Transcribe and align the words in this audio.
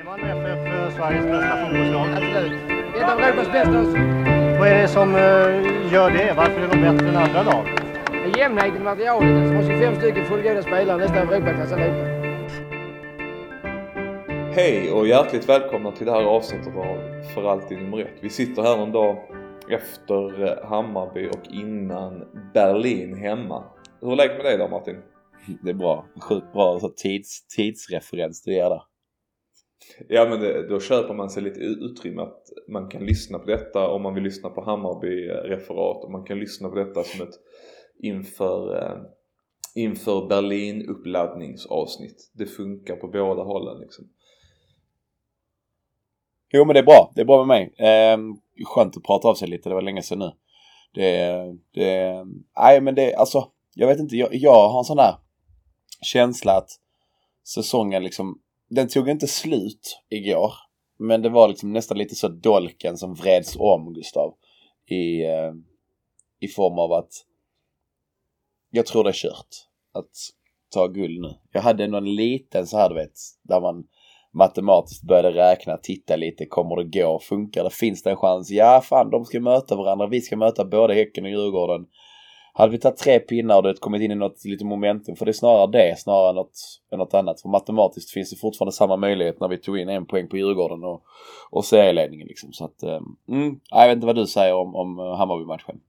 Ingeman 0.00 0.20
FF 0.20 0.94
Sveriges 0.96 1.26
bästa 1.26 1.56
fotbollslag? 1.56 2.08
Absolut. 2.12 2.52
Ett 2.96 3.10
av 3.12 3.20
Europas 3.20 3.52
bästa. 3.52 3.82
Vad 4.58 4.68
är 4.68 4.82
det 4.82 4.88
som 4.88 5.14
eh, 5.14 5.92
gör 5.92 6.10
det? 6.10 6.34
Varför 6.36 6.60
är 6.60 6.68
de 6.68 6.80
bättre 6.80 7.08
än 7.08 7.16
andra 7.16 7.42
lag? 7.42 7.66
Jämnheten 8.36 8.76
i 8.76 8.84
materialet. 8.84 9.48
Som 9.48 9.56
har 9.56 9.62
25 9.62 9.96
stycken 9.96 10.24
fullgoda 10.24 10.62
spelare, 10.62 10.96
nästan 10.96 11.28
Europaklass 11.28 11.72
allihopa. 11.72 12.04
Hej 14.54 14.92
och 14.92 15.06
hjärtligt 15.06 15.48
välkomna 15.48 15.92
till 15.92 16.06
det 16.06 16.12
här 16.12 16.24
avsnittet 16.24 16.76
av 16.76 17.22
För 17.34 17.44
alltid 17.50 17.78
nummer 17.78 18.00
ett. 18.00 18.18
Vi 18.20 18.30
sitter 18.30 18.62
här 18.62 18.82
en 18.82 18.92
dag 18.92 19.16
efter 19.68 20.44
eh, 20.44 20.68
Hammarby 20.68 21.28
och 21.28 21.52
innan 21.52 22.24
Berlin 22.54 23.14
hemma. 23.14 23.64
Hur 24.00 24.12
är 24.12 24.16
läget 24.16 24.36
med 24.36 24.44
dig 24.44 24.58
då 24.58 24.68
Martin? 24.68 24.96
Det 25.62 25.70
är 25.70 25.74
bra. 25.74 26.06
Sjukt 26.20 26.52
bra 26.52 26.80
så 26.80 26.88
tids, 26.88 27.46
tidsreferens 27.56 28.42
du 28.42 28.52
ger 28.52 28.70
där. 28.70 28.89
Ja 30.08 30.28
men 30.28 30.40
det, 30.40 30.68
då 30.68 30.80
köper 30.80 31.14
man 31.14 31.30
sig 31.30 31.42
lite 31.42 31.60
utrymme 31.60 32.22
att 32.22 32.42
man 32.68 32.88
kan 32.88 33.06
lyssna 33.06 33.38
på 33.38 33.46
detta 33.46 33.88
om 33.88 34.02
man 34.02 34.14
vill 34.14 34.24
lyssna 34.24 34.50
på 34.50 34.60
Hammarby-referat 34.60 36.04
och 36.04 36.10
man 36.10 36.24
kan 36.24 36.38
lyssna 36.38 36.68
på 36.68 36.74
detta 36.74 37.04
som 37.04 37.28
ett 37.28 37.34
inför, 38.02 38.82
eh, 38.82 38.96
inför 39.74 40.28
Berlin-uppladdningsavsnitt. 40.28 42.30
Det 42.34 42.46
funkar 42.46 42.96
på 42.96 43.08
båda 43.08 43.42
hållen 43.42 43.80
liksom. 43.80 44.04
Jo 46.52 46.64
men 46.64 46.74
det 46.74 46.80
är 46.80 46.84
bra. 46.84 47.12
Det 47.14 47.20
är 47.20 47.24
bra 47.24 47.44
med 47.44 47.48
mig. 47.48 47.88
Eh, 47.88 48.18
skönt 48.66 48.96
att 48.96 49.02
prata 49.02 49.28
av 49.28 49.34
sig 49.34 49.48
lite. 49.48 49.68
Det 49.68 49.74
var 49.74 49.82
länge 49.82 50.02
sedan 50.02 50.18
nu. 50.18 50.32
Det, 50.94 51.34
det, 51.74 52.24
nej 52.60 52.80
men 52.80 52.94
det, 52.94 53.14
alltså. 53.14 53.50
Jag 53.74 53.86
vet 53.86 53.98
inte. 53.98 54.16
Jag, 54.16 54.34
jag 54.34 54.68
har 54.68 54.78
en 54.78 54.84
sån 54.84 54.96
där 54.96 55.14
känsla 56.02 56.56
att 56.56 56.70
säsongen 57.44 58.02
liksom, 58.02 58.38
den 58.70 58.88
tog 58.88 59.08
inte 59.08 59.26
slut 59.26 60.00
igår. 60.10 60.52
Men 60.98 61.22
det 61.22 61.28
var 61.28 61.48
liksom 61.48 61.72
nästan 61.72 61.98
lite 61.98 62.14
så 62.14 62.28
dolken 62.28 62.96
som 62.96 63.14
vreds 63.14 63.56
om 63.58 63.94
Gustav. 63.94 64.34
I, 64.86 65.24
eh, 65.24 65.52
i 66.40 66.48
form 66.48 66.78
av 66.78 66.92
att 66.92 67.10
jag 68.70 68.86
tror 68.86 69.04
det 69.04 69.10
är 69.10 69.14
kört. 69.14 69.48
Att 69.92 70.10
ta 70.74 70.86
guld 70.86 71.20
nu. 71.20 71.34
Jag 71.52 71.60
hade 71.60 71.86
någon 71.86 72.14
liten 72.14 72.66
så 72.66 72.76
här 72.76 72.88
du 72.88 72.94
vet, 72.94 73.12
där 73.42 73.60
man 73.60 73.84
matematiskt 74.32 75.02
började 75.02 75.30
räkna, 75.30 75.76
titta 75.76 76.16
lite, 76.16 76.46
kommer 76.46 76.76
det 76.76 77.00
gå, 77.00 77.18
funkar 77.18 77.64
det, 77.64 77.70
finns 77.70 78.02
det 78.02 78.10
en 78.10 78.16
chans? 78.16 78.50
Ja, 78.50 78.80
fan 78.84 79.10
de 79.10 79.24
ska 79.24 79.40
möta 79.40 79.76
varandra, 79.76 80.06
vi 80.06 80.20
ska 80.20 80.36
möta 80.36 80.64
både 80.64 80.94
Häcken 80.94 81.24
och 81.24 81.30
Djurgården. 81.30 81.86
Hade 82.60 82.72
vi 82.72 82.78
tagit 82.78 82.98
tre 82.98 83.20
pinnar 83.20 83.56
och 83.56 83.62
det 83.62 83.80
kommit 83.80 84.02
in 84.02 84.10
i 84.10 84.14
något 84.14 84.44
lite 84.44 84.64
momentum, 84.64 85.16
för 85.16 85.24
det 85.24 85.30
är 85.30 85.32
snarare 85.32 85.70
det 85.70 85.98
snarare 85.98 86.28
än 86.28 86.34
något, 86.34 86.58
än 86.92 86.98
något 86.98 87.14
annat. 87.14 87.40
För 87.40 87.48
matematiskt 87.48 88.10
finns 88.10 88.30
det 88.30 88.36
fortfarande 88.36 88.72
samma 88.72 88.96
möjlighet 88.96 89.40
när 89.40 89.48
vi 89.48 89.58
tog 89.58 89.78
in 89.78 89.88
en 89.88 90.06
poäng 90.06 90.28
på 90.28 90.36
Djurgården 90.36 90.84
och, 90.84 91.02
och 91.50 91.64
serieledningen 91.64 92.26
liksom. 92.26 92.52
Så 92.52 92.64
att, 92.64 92.82
ehm, 92.82 93.04
mm, 93.28 93.60
jag 93.70 93.86
vet 93.86 93.94
inte 93.94 94.06
vad 94.06 94.16
du 94.16 94.26
säger 94.26 94.54
om, 94.54 94.74
om 94.74 94.98
eh, 94.98 95.16
Hammarby-matchen. 95.16 95.80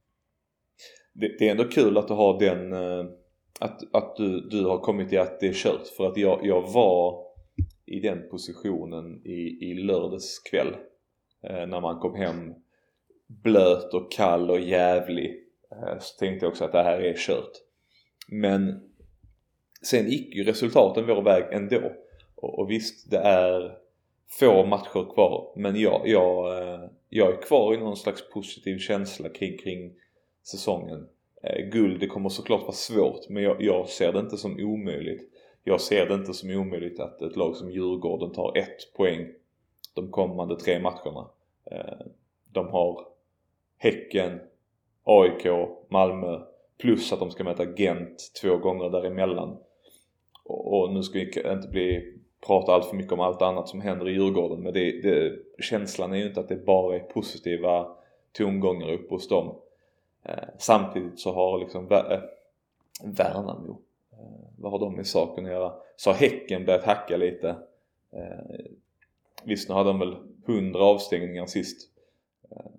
Det, 1.14 1.40
det, 1.40 1.48
är 1.48 1.52
ändå 1.52 1.64
kul 1.64 1.98
att 1.98 2.08
du 2.08 2.14
har 2.14 2.40
den, 2.40 2.74
eh, 2.74 3.06
att, 3.60 3.96
att 3.96 4.16
du, 4.16 4.50
du 4.50 4.66
har 4.66 4.78
kommit 4.78 5.10
till 5.10 5.20
att 5.20 5.40
det 5.40 5.48
är 5.48 5.54
kört. 5.54 5.88
För 5.98 6.08
att 6.08 6.18
jag, 6.18 6.40
jag 6.44 6.62
var 6.62 7.16
i 7.86 8.00
den 8.00 8.30
positionen 8.30 9.22
i, 9.26 9.70
i 9.72 9.74
lördags 9.74 10.40
kväll. 10.40 10.76
Eh, 11.44 11.68
när 11.68 11.82
man 11.82 12.00
kom 12.00 12.16
hem 12.16 12.54
blöt 13.44 13.94
och 13.94 14.12
kall 14.12 14.52
och 14.52 14.60
jävlig. 14.60 15.51
Eh, 15.72 16.00
så 16.00 16.20
tänkte 16.20 16.46
jag 16.46 16.52
också 16.52 16.66
att 16.66 16.72
det 16.72 16.84
här 16.84 17.00
är 17.00 17.14
kört. 17.18 17.52
Men 18.28 18.90
sen 19.82 20.10
gick 20.10 20.36
ju 20.36 20.44
resultaten 20.44 21.08
vår 21.08 21.22
väg 21.22 21.44
ändå. 21.52 21.92
Och, 22.36 22.60
och 22.60 22.72
visst, 22.72 23.12
det 23.12 23.18
är 23.18 23.78
få 24.40 24.66
matcher 24.66 25.14
kvar. 25.14 25.54
Men 25.56 25.80
jag, 25.80 26.02
jag, 26.06 26.58
eh, 26.58 26.90
jag 27.10 27.34
är 27.34 27.42
kvar 27.42 27.74
i 27.74 27.78
någon 27.78 27.98
slags 27.98 28.30
positiv 28.30 28.78
känsla 28.78 29.30
kring, 29.30 29.58
kring 29.58 29.94
säsongen. 30.44 31.08
Eh, 31.44 31.70
guld, 31.70 32.00
det 32.00 32.08
kommer 32.08 32.30
såklart 32.30 32.62
vara 32.62 32.72
svårt 32.72 33.30
men 33.30 33.44
jag, 33.44 33.62
jag 33.62 33.90
ser 33.90 34.14
det 34.14 34.20
inte 34.20 34.38
som 34.38 34.60
omöjligt 34.60 35.32
jag 35.64 35.82
ser 35.82 36.06
det 36.06 36.14
inte 36.14 36.34
som 36.34 36.50
omöjligt 36.50 37.00
att 37.00 37.22
ett 37.22 37.36
lag 37.36 37.56
som 37.56 37.72
Djurgården 37.72 38.32
tar 38.32 38.58
ett 38.58 38.94
poäng 38.94 39.28
de 39.96 40.12
kommande 40.12 40.60
tre 40.60 40.80
matcherna. 40.80 41.30
De 42.50 42.68
har 42.68 43.08
Häcken, 43.78 44.40
AIK, 45.04 45.48
Malmö 45.90 46.40
plus 46.78 47.14
att 47.14 47.20
de 47.20 47.32
ska 47.32 47.44
möta 47.44 47.66
Gent 47.66 48.32
två 48.42 48.58
gånger 48.58 48.90
däremellan. 48.90 49.58
Och 50.44 50.94
nu 50.94 51.04
ska 51.04 51.20
vi 51.20 51.52
inte 51.52 51.68
bli, 51.68 52.18
prata 52.48 52.74
allt 52.74 52.86
för 52.86 52.96
mycket 52.96 53.14
om 53.14 53.20
allt 53.20 53.42
annat 53.42 53.70
som 53.70 53.82
händer 53.82 54.10
i 54.10 54.12
Djurgården 54.12 54.64
men 54.64 54.74
det, 54.74 55.02
det, 55.02 55.40
känslan 55.60 56.14
är 56.14 56.18
ju 56.18 56.28
inte 56.28 56.40
att 56.40 56.50
det 56.50 56.66
bara 56.66 56.96
är 56.96 57.00
positiva 57.00 57.88
tongångar 58.32 58.92
uppe 58.92 59.14
hos 59.14 59.28
dem. 59.28 59.56
Eh, 60.24 60.50
samtidigt 60.58 61.20
så 61.20 61.32
har 61.32 61.60
liksom 61.60 61.92
eh, 61.92 62.20
Värnamo 63.04 63.78
Eh, 64.22 64.48
vad 64.58 64.72
har 64.72 64.80
de 64.80 64.96
med 64.96 65.08
saken 65.08 65.46
att 65.46 65.52
göra? 65.52 65.74
Så 65.96 66.10
har 66.10 66.18
Häcken 66.18 66.66
börjat 66.66 66.84
hacka 66.84 67.18
lite. 67.18 67.50
Eh, 68.12 68.66
visst, 69.44 69.70
nu 69.70 69.76
hade 69.76 69.90
de 69.90 70.00
väl 70.00 70.16
100 70.46 70.80
avstängningar 70.80 71.46
sist. 71.46 71.90
Eh, 72.52 72.72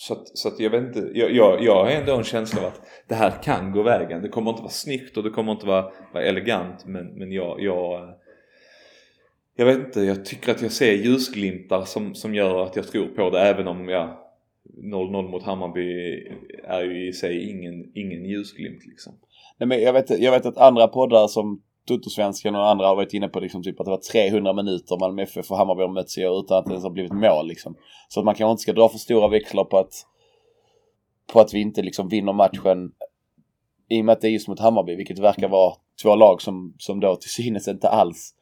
så 0.00 0.14
att, 0.14 0.38
så 0.38 0.48
att 0.48 0.60
jag 0.60 0.70
vet 0.70 0.82
inte, 0.82 1.10
jag, 1.14 1.32
jag, 1.32 1.62
jag 1.62 1.84
har 1.84 1.90
ändå 1.90 2.16
en 2.16 2.24
känsla 2.24 2.60
av 2.60 2.66
att 2.66 2.80
det 3.08 3.14
här 3.14 3.42
kan 3.42 3.72
gå 3.72 3.82
vägen. 3.82 4.22
Det 4.22 4.28
kommer 4.28 4.50
inte 4.50 4.62
vara 4.62 4.70
snyggt 4.70 5.16
och 5.16 5.22
det 5.22 5.30
kommer 5.30 5.52
inte 5.52 5.66
vara, 5.66 5.92
vara 6.12 6.24
elegant 6.24 6.86
men, 6.86 7.06
men 7.06 7.32
jag, 7.32 7.62
jag 7.62 8.14
jag 9.56 9.66
vet 9.66 9.78
inte, 9.78 10.00
jag 10.00 10.24
tycker 10.24 10.52
att 10.52 10.62
jag 10.62 10.72
ser 10.72 10.92
ljusglimtar 10.92 11.84
som, 11.84 12.14
som 12.14 12.34
gör 12.34 12.62
att 12.62 12.76
jag 12.76 12.88
tror 12.88 13.06
på 13.06 13.30
det 13.30 13.40
även 13.40 13.68
om 13.68 13.88
ja 13.88 14.32
0-0 14.82 15.30
mot 15.30 15.42
Hammarby 15.42 16.14
är 16.64 16.82
ju 16.82 17.08
i 17.08 17.12
sig 17.12 17.50
ingen, 17.50 17.92
ingen 17.94 18.24
ljusglimt 18.24 18.86
liksom. 18.86 19.12
Nej, 19.58 19.66
men 19.66 19.82
jag, 19.82 19.92
vet, 19.92 20.20
jag 20.20 20.32
vet 20.32 20.46
att 20.46 20.58
andra 20.58 20.88
poddar 20.88 21.28
som 21.28 21.62
Tuttosvenskan 21.88 22.56
och 22.56 22.68
andra 22.68 22.86
har 22.86 22.96
varit 22.96 23.14
inne 23.14 23.28
på 23.28 23.40
liksom 23.40 23.62
typ 23.62 23.80
att 23.80 23.86
det 23.86 23.90
var 23.90 24.30
300 24.30 24.52
minuter 24.52 24.98
Malmö 25.00 25.22
FF 25.22 25.50
och 25.50 25.56
Hammarby 25.56 25.82
har 25.82 25.88
mötts 25.88 26.18
i 26.18 26.26
år 26.26 26.40
utan 26.40 26.58
att 26.58 26.64
det 26.64 26.70
ens 26.70 26.84
har 26.84 26.90
blivit 26.90 27.12
mål 27.12 27.46
liksom. 27.46 27.76
Så 28.08 28.20
att 28.20 28.24
man 28.24 28.34
kanske 28.34 28.50
inte 28.50 28.62
ska 28.62 28.72
dra 28.72 28.88
för 28.88 28.98
stora 28.98 29.28
växlar 29.28 29.64
på 29.64 29.78
att 29.78 30.06
på 31.32 31.40
att 31.40 31.54
vi 31.54 31.60
inte 31.60 31.82
liksom 31.82 32.08
vinner 32.08 32.32
matchen 32.32 32.92
i 33.88 34.00
och 34.00 34.04
med 34.04 34.12
att 34.12 34.20
det 34.20 34.28
är 34.28 34.30
just 34.30 34.48
mot 34.48 34.60
Hammarby, 34.60 34.96
vilket 34.96 35.18
verkar 35.18 35.48
vara 35.48 35.74
två 36.02 36.14
lag 36.14 36.42
som, 36.42 36.74
som 36.78 37.00
då 37.00 37.16
till 37.16 37.30
synes 37.30 37.68
inte 37.68 37.88
alls 37.88 38.34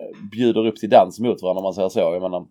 eh, 0.00 0.28
bjuder 0.30 0.66
upp 0.66 0.76
till 0.76 0.90
dans 0.90 1.20
mot 1.20 1.42
varandra 1.42 1.58
om 1.58 1.64
man 1.64 1.74
säger 1.74 1.88
så. 1.88 2.00
Jag 2.00 2.22
menar, 2.22 2.46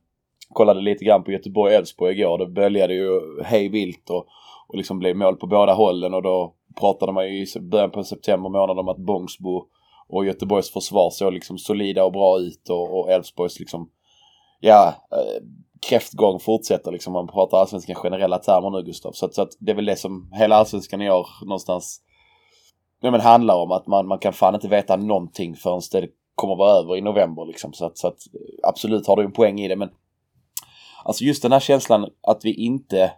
kollade 0.49 0.81
lite 0.81 1.05
grann 1.05 1.23
på 1.23 1.31
Göteborg-Elfsborg 1.31 2.19
igår. 2.19 2.37
Det 2.37 2.47
böljade 2.47 2.93
ju 2.93 3.21
hej 3.43 3.69
vilt 3.69 4.09
och, 4.09 4.25
och 4.67 4.77
liksom 4.77 4.99
blev 4.99 5.15
mål 5.15 5.35
på 5.35 5.47
båda 5.47 5.73
hållen 5.73 6.13
och 6.13 6.23
då 6.23 6.53
pratade 6.79 7.11
man 7.11 7.27
ju 7.27 7.45
i 7.45 7.59
början 7.59 7.91
på 7.91 8.03
september 8.03 8.49
månad 8.49 8.79
om 8.79 8.87
att 8.87 8.97
Bångsbo 8.97 9.65
och 10.15 10.25
Göteborgs 10.25 10.71
försvar 10.71 11.09
såg 11.09 11.33
liksom 11.33 11.57
solida 11.57 12.03
och 12.03 12.11
bra 12.11 12.39
ut 12.39 12.69
och 12.69 13.11
Elfsborgs 13.11 13.59
liksom 13.59 13.89
ja, 14.59 14.95
eh, 15.11 15.43
kräftgång 15.89 16.39
fortsätter 16.39 16.91
liksom. 16.91 17.13
Man 17.13 17.27
pratar 17.27 17.57
allsvenskan 17.57 17.95
generella 17.95 18.37
termer 18.37 18.69
nu 18.69 18.83
Gustav. 18.83 19.11
Så, 19.11 19.25
att, 19.25 19.35
så 19.35 19.41
att 19.41 19.51
det 19.59 19.71
är 19.71 19.75
väl 19.75 19.85
det 19.85 19.95
som 19.95 20.31
hela 20.33 20.55
allsvenskan 20.55 21.01
i 21.01 21.11
år 21.11 21.27
någonstans 21.41 22.01
ja, 23.01 23.11
men 23.11 23.21
handlar 23.21 23.55
om. 23.55 23.71
Att 23.71 23.87
man, 23.87 24.07
man 24.07 24.19
kan 24.19 24.33
fan 24.33 24.55
inte 24.55 24.67
veta 24.67 24.95
någonting 24.95 25.55
förrän 25.55 25.81
det 25.91 26.07
kommer 26.35 26.55
vara 26.55 26.79
över 26.79 26.97
i 26.97 27.01
november 27.01 27.45
liksom. 27.45 27.73
Så 27.73 27.85
att, 27.85 27.97
så 27.97 28.07
att 28.07 28.19
absolut 28.63 29.07
har 29.07 29.15
du 29.15 29.23
en 29.23 29.31
poäng 29.31 29.59
i 29.59 29.67
det 29.67 29.75
men 29.75 29.89
Alltså 31.05 31.23
just 31.23 31.41
den 31.41 31.51
här 31.51 31.59
känslan 31.59 32.09
att 32.21 32.45
vi 32.45 32.53
inte 32.53 33.11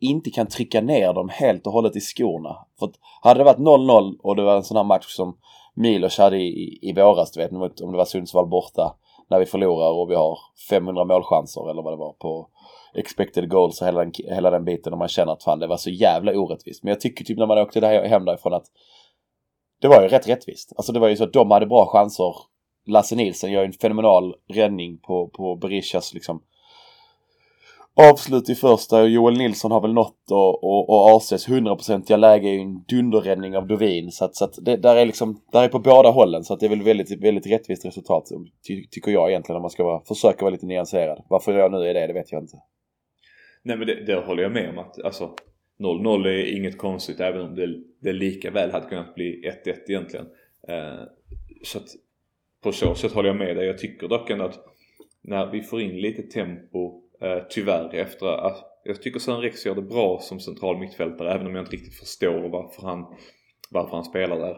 inte 0.00 0.30
kan 0.30 0.46
trycka 0.46 0.80
ner 0.80 1.12
dem 1.12 1.28
helt 1.28 1.66
och 1.66 1.72
hållet 1.72 1.96
i 1.96 2.00
skorna. 2.00 2.56
För 2.78 2.86
att 2.86 2.94
hade 3.22 3.40
det 3.40 3.44
varit 3.44 3.58
0-0 3.58 4.16
och 4.22 4.36
det 4.36 4.42
var 4.42 4.56
en 4.56 4.64
sån 4.64 4.76
här 4.76 4.84
match 4.84 5.06
som 5.06 5.36
Milos 5.76 6.18
hade 6.18 6.36
i, 6.36 6.78
i, 6.82 6.92
våras, 6.92 7.32
du 7.32 7.40
vet, 7.40 7.80
om 7.80 7.92
det 7.92 7.98
var 7.98 8.04
Sundsvall 8.04 8.46
borta, 8.46 8.96
när 9.30 9.38
vi 9.38 9.46
förlorar 9.46 9.90
och 9.90 10.10
vi 10.10 10.14
har 10.14 10.38
500 10.68 11.04
målchanser 11.04 11.70
eller 11.70 11.82
vad 11.82 11.92
det 11.92 11.96
var 11.96 12.12
på 12.12 12.48
expected 12.94 13.50
goals 13.50 13.80
och 13.80 13.86
hela 13.86 14.00
den, 14.00 14.12
hela 14.16 14.50
den 14.50 14.64
biten 14.64 14.92
och 14.92 14.98
man 14.98 15.08
känner 15.08 15.32
att 15.32 15.42
fan 15.42 15.58
det 15.58 15.66
var 15.66 15.76
så 15.76 15.90
jävla 15.90 16.32
orättvist. 16.32 16.82
Men 16.82 16.90
jag 16.90 17.00
tycker 17.00 17.24
typ 17.24 17.38
när 17.38 17.46
man 17.46 17.58
åkte 17.58 17.80
där 17.80 18.08
hem 18.08 18.24
därifrån 18.24 18.54
att 18.54 18.66
det 19.80 19.88
var 19.88 20.02
ju 20.02 20.08
rätt 20.08 20.28
rättvist. 20.28 20.72
Alltså 20.76 20.92
det 20.92 21.00
var 21.00 21.08
ju 21.08 21.16
så 21.16 21.24
att 21.24 21.32
de 21.32 21.50
hade 21.50 21.66
bra 21.66 21.86
chanser. 21.86 22.34
Lasse 22.86 23.16
Nilsson 23.16 23.52
gör 23.52 23.64
en 23.64 23.72
fenomenal 23.72 24.34
räddning 24.48 24.98
på, 24.98 25.28
på 25.28 25.56
Berishas 25.56 26.14
liksom 26.14 26.42
avslut 27.96 28.48
i 28.48 28.54
första 28.54 29.02
och 29.02 29.08
Joel 29.08 29.38
Nilsson 29.38 29.70
har 29.70 29.80
väl 29.80 29.92
nått 29.92 30.30
och, 30.30 30.64
och, 30.64 30.90
och 30.90 31.16
ACs 31.16 31.48
hundraprocentiga 31.48 32.16
läge 32.16 32.48
är 32.48 32.52
ju 32.52 32.60
en 32.60 32.84
dunderräddning 32.88 33.56
av 33.56 33.66
Dovin. 33.66 34.10
Så 34.10 34.24
att, 34.24 34.36
så 34.36 34.44
att 34.44 34.54
det 34.64 34.76
där 34.76 34.96
är 34.96 35.06
liksom, 35.06 35.40
där 35.52 35.62
är 35.62 35.68
på 35.68 35.78
båda 35.78 36.10
hållen 36.10 36.44
så 36.44 36.54
att 36.54 36.60
det 36.60 36.66
är 36.66 36.70
väl 36.70 36.82
väldigt, 36.82 37.22
väldigt 37.24 37.46
rättvist 37.46 37.84
resultat 37.84 38.28
ty, 38.68 38.86
tycker 38.90 39.10
jag 39.10 39.30
egentligen 39.30 39.56
om 39.56 39.62
man 39.62 39.70
ska 39.70 39.84
vara, 39.84 40.04
försöka 40.04 40.44
vara 40.44 40.52
lite 40.52 40.66
nyanserad. 40.66 41.24
Varför 41.28 41.58
jag 41.58 41.72
nu 41.72 41.78
är 41.78 41.94
det, 41.94 42.06
det 42.06 42.12
vet 42.12 42.32
jag 42.32 42.42
inte. 42.42 42.56
Nej 43.62 43.76
men 43.76 43.86
det, 43.86 44.04
det 44.04 44.14
håller 44.14 44.42
jag 44.42 44.52
med 44.52 44.70
om 44.70 44.78
att 44.78 45.04
alltså 45.04 45.30
0-0 45.78 46.26
är 46.26 46.56
inget 46.56 46.78
konstigt 46.78 47.20
även 47.20 47.40
om 47.40 47.54
det, 47.54 47.68
det 48.00 48.12
lika 48.12 48.50
väl 48.50 48.70
hade 48.70 48.88
kunnat 48.88 49.14
bli 49.14 49.52
1-1 49.66 49.74
egentligen. 49.88 50.26
Eh, 50.68 51.04
så 51.62 51.78
att 51.78 51.88
på 52.62 52.72
så 52.72 52.94
sätt 52.94 53.12
håller 53.12 53.28
jag 53.28 53.36
med 53.36 53.56
dig. 53.56 53.66
Jag 53.66 53.78
tycker 53.78 54.08
dock 54.08 54.30
ändå 54.30 54.44
att 54.44 54.58
när 55.22 55.46
vi 55.46 55.62
får 55.62 55.80
in 55.80 56.00
lite 56.00 56.22
tempo, 56.22 57.02
Eh, 57.20 57.42
tyvärr, 57.50 57.94
efter 57.94 58.26
att 58.26 58.76
jag 58.84 59.02
tycker 59.02 59.20
Sören 59.20 59.40
Rex 59.40 59.66
gör 59.66 59.74
det 59.74 59.82
bra 59.82 60.18
som 60.20 60.40
central 60.40 60.78
mittfältare 60.78 61.34
även 61.34 61.46
om 61.46 61.54
jag 61.54 61.62
inte 61.62 61.76
riktigt 61.76 61.98
förstår 61.98 62.48
varför 62.48 62.82
han, 62.82 63.06
varför 63.70 63.96
han 63.96 64.04
spelar 64.04 64.38
där. 64.38 64.56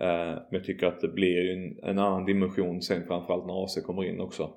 Eh, 0.00 0.34
men 0.34 0.50
jag 0.50 0.64
tycker 0.64 0.86
att 0.86 1.00
det 1.00 1.08
blir 1.08 1.50
en, 1.50 1.90
en 1.90 1.98
annan 1.98 2.24
dimension 2.24 2.82
sen 2.82 3.06
framförallt 3.06 3.46
när 3.46 3.64
AC 3.64 3.82
kommer 3.86 4.04
in 4.04 4.20
också. 4.20 4.50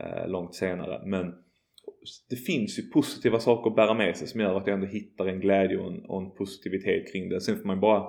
Eh, 0.00 0.28
långt 0.28 0.54
senare. 0.54 1.02
Men 1.04 1.34
det 2.30 2.36
finns 2.36 2.78
ju 2.78 2.82
positiva 2.82 3.38
saker 3.38 3.70
att 3.70 3.76
bära 3.76 3.94
med 3.94 4.16
sig 4.16 4.28
som 4.28 4.40
gör 4.40 4.56
att 4.56 4.66
jag 4.66 4.74
ändå 4.74 4.86
hittar 4.86 5.26
en 5.26 5.40
glädje 5.40 5.78
och 5.78 5.92
en, 5.92 6.04
och 6.04 6.22
en 6.22 6.30
positivitet 6.30 7.12
kring 7.12 7.28
det. 7.28 7.40
Sen 7.40 7.58
får 7.58 7.66
man 7.66 7.80
bara 7.80 8.04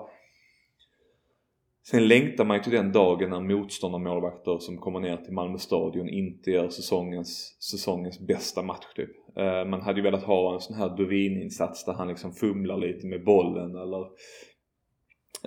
Sen 1.83 2.07
längtar 2.07 2.45
man 2.45 2.57
ju 2.57 2.63
till 2.63 2.71
den 2.71 2.91
dagen 2.91 3.29
när 3.29 3.39
motståndarmålvakter 3.39 4.57
som 4.57 4.77
kommer 4.77 4.99
ner 4.99 5.17
till 5.17 5.33
Malmö 5.33 5.57
stadion 5.57 6.09
inte 6.09 6.51
gör 6.51 6.69
säsongens, 6.69 7.57
säsongens 7.71 8.19
bästa 8.19 8.61
match 8.61 8.85
typ. 8.95 9.37
Eh, 9.37 9.65
man 9.65 9.81
hade 9.81 9.99
ju 9.99 10.03
velat 10.03 10.23
ha 10.23 10.53
en 10.53 10.59
sån 10.59 10.75
här 10.75 10.97
Dovin-insats 10.97 11.85
där 11.85 11.93
han 11.93 12.07
liksom 12.07 12.31
fumlar 12.33 12.77
lite 12.77 13.07
med 13.07 13.23
bollen 13.23 13.75
eller 13.75 14.01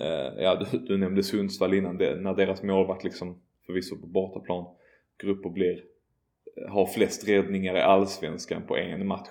eh, 0.00 0.42
Ja 0.42 0.56
du, 0.56 0.78
du, 0.78 0.98
nämnde 0.98 1.22
Sundsvall 1.22 1.74
innan 1.74 1.98
det, 1.98 2.20
när 2.20 2.34
deras 2.34 2.62
målvakt 2.62 3.04
liksom 3.04 3.42
förvisso 3.66 4.00
på 4.00 4.06
bortaplan 4.06 4.66
går 5.22 5.28
upp 5.28 5.46
och 5.46 5.52
blir 5.52 5.82
eh, 6.56 6.72
har 6.72 6.86
flest 6.86 7.28
räddningar 7.28 7.76
i 7.76 7.80
Allsvenskan 7.80 8.66
på 8.66 8.76
en 8.76 9.06
match. 9.06 9.28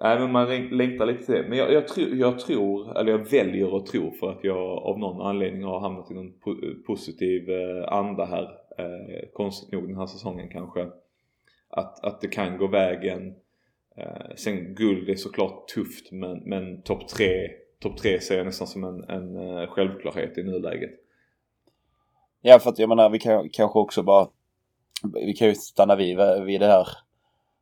Nej 0.00 0.20
men 0.20 0.32
man 0.32 0.68
längtar 0.68 1.06
lite 1.06 1.22
till 1.24 1.34
det. 1.34 1.48
Men 1.48 1.58
jag, 1.58 1.72
jag, 1.72 1.88
tror, 1.88 2.08
jag, 2.08 2.38
tror, 2.38 2.98
eller 2.98 3.10
jag 3.12 3.30
väljer 3.30 3.76
att 3.76 3.86
tro 3.86 4.12
för 4.12 4.30
att 4.30 4.44
jag 4.44 4.58
av 4.58 4.98
någon 4.98 5.26
anledning 5.26 5.62
har 5.62 5.80
hamnat 5.80 6.10
i 6.10 6.14
någon 6.14 6.32
po 6.32 6.56
positiv 6.86 7.50
eh, 7.50 7.92
anda 7.92 8.24
här. 8.24 8.42
Eh, 8.78 9.28
konstigt 9.32 9.72
nog 9.72 9.88
den 9.88 9.96
här 9.96 10.06
säsongen 10.06 10.48
kanske. 10.48 10.86
Att, 11.68 12.04
att 12.04 12.20
det 12.20 12.28
kan 12.28 12.58
gå 12.58 12.66
vägen. 12.66 13.34
Eh, 13.96 14.34
sen 14.36 14.74
guld 14.74 15.08
är 15.08 15.14
såklart 15.14 15.68
tufft 15.68 16.12
men, 16.12 16.38
men 16.38 16.82
topp 16.82 17.08
tre, 17.08 17.50
top 17.80 17.96
tre 17.96 18.20
ser 18.20 18.36
jag 18.36 18.46
nästan 18.46 18.66
som 18.66 18.84
en, 18.84 19.04
en 19.04 19.36
eh, 19.36 19.66
självklarhet 19.66 20.38
i 20.38 20.42
nuläget. 20.42 20.90
Ja 22.40 22.58
för 22.58 22.70
att 22.70 22.78
jag 22.78 22.88
menar 22.88 23.10
vi 23.10 23.18
kan 23.18 23.48
kanske 23.52 23.78
också 23.78 24.02
bara 24.02 24.28
vi 25.24 25.32
kan 25.32 25.48
ju 25.48 25.54
stanna 25.54 25.96
vid, 25.96 26.18
vid 26.46 26.60
det 26.60 26.66
här 26.66 26.88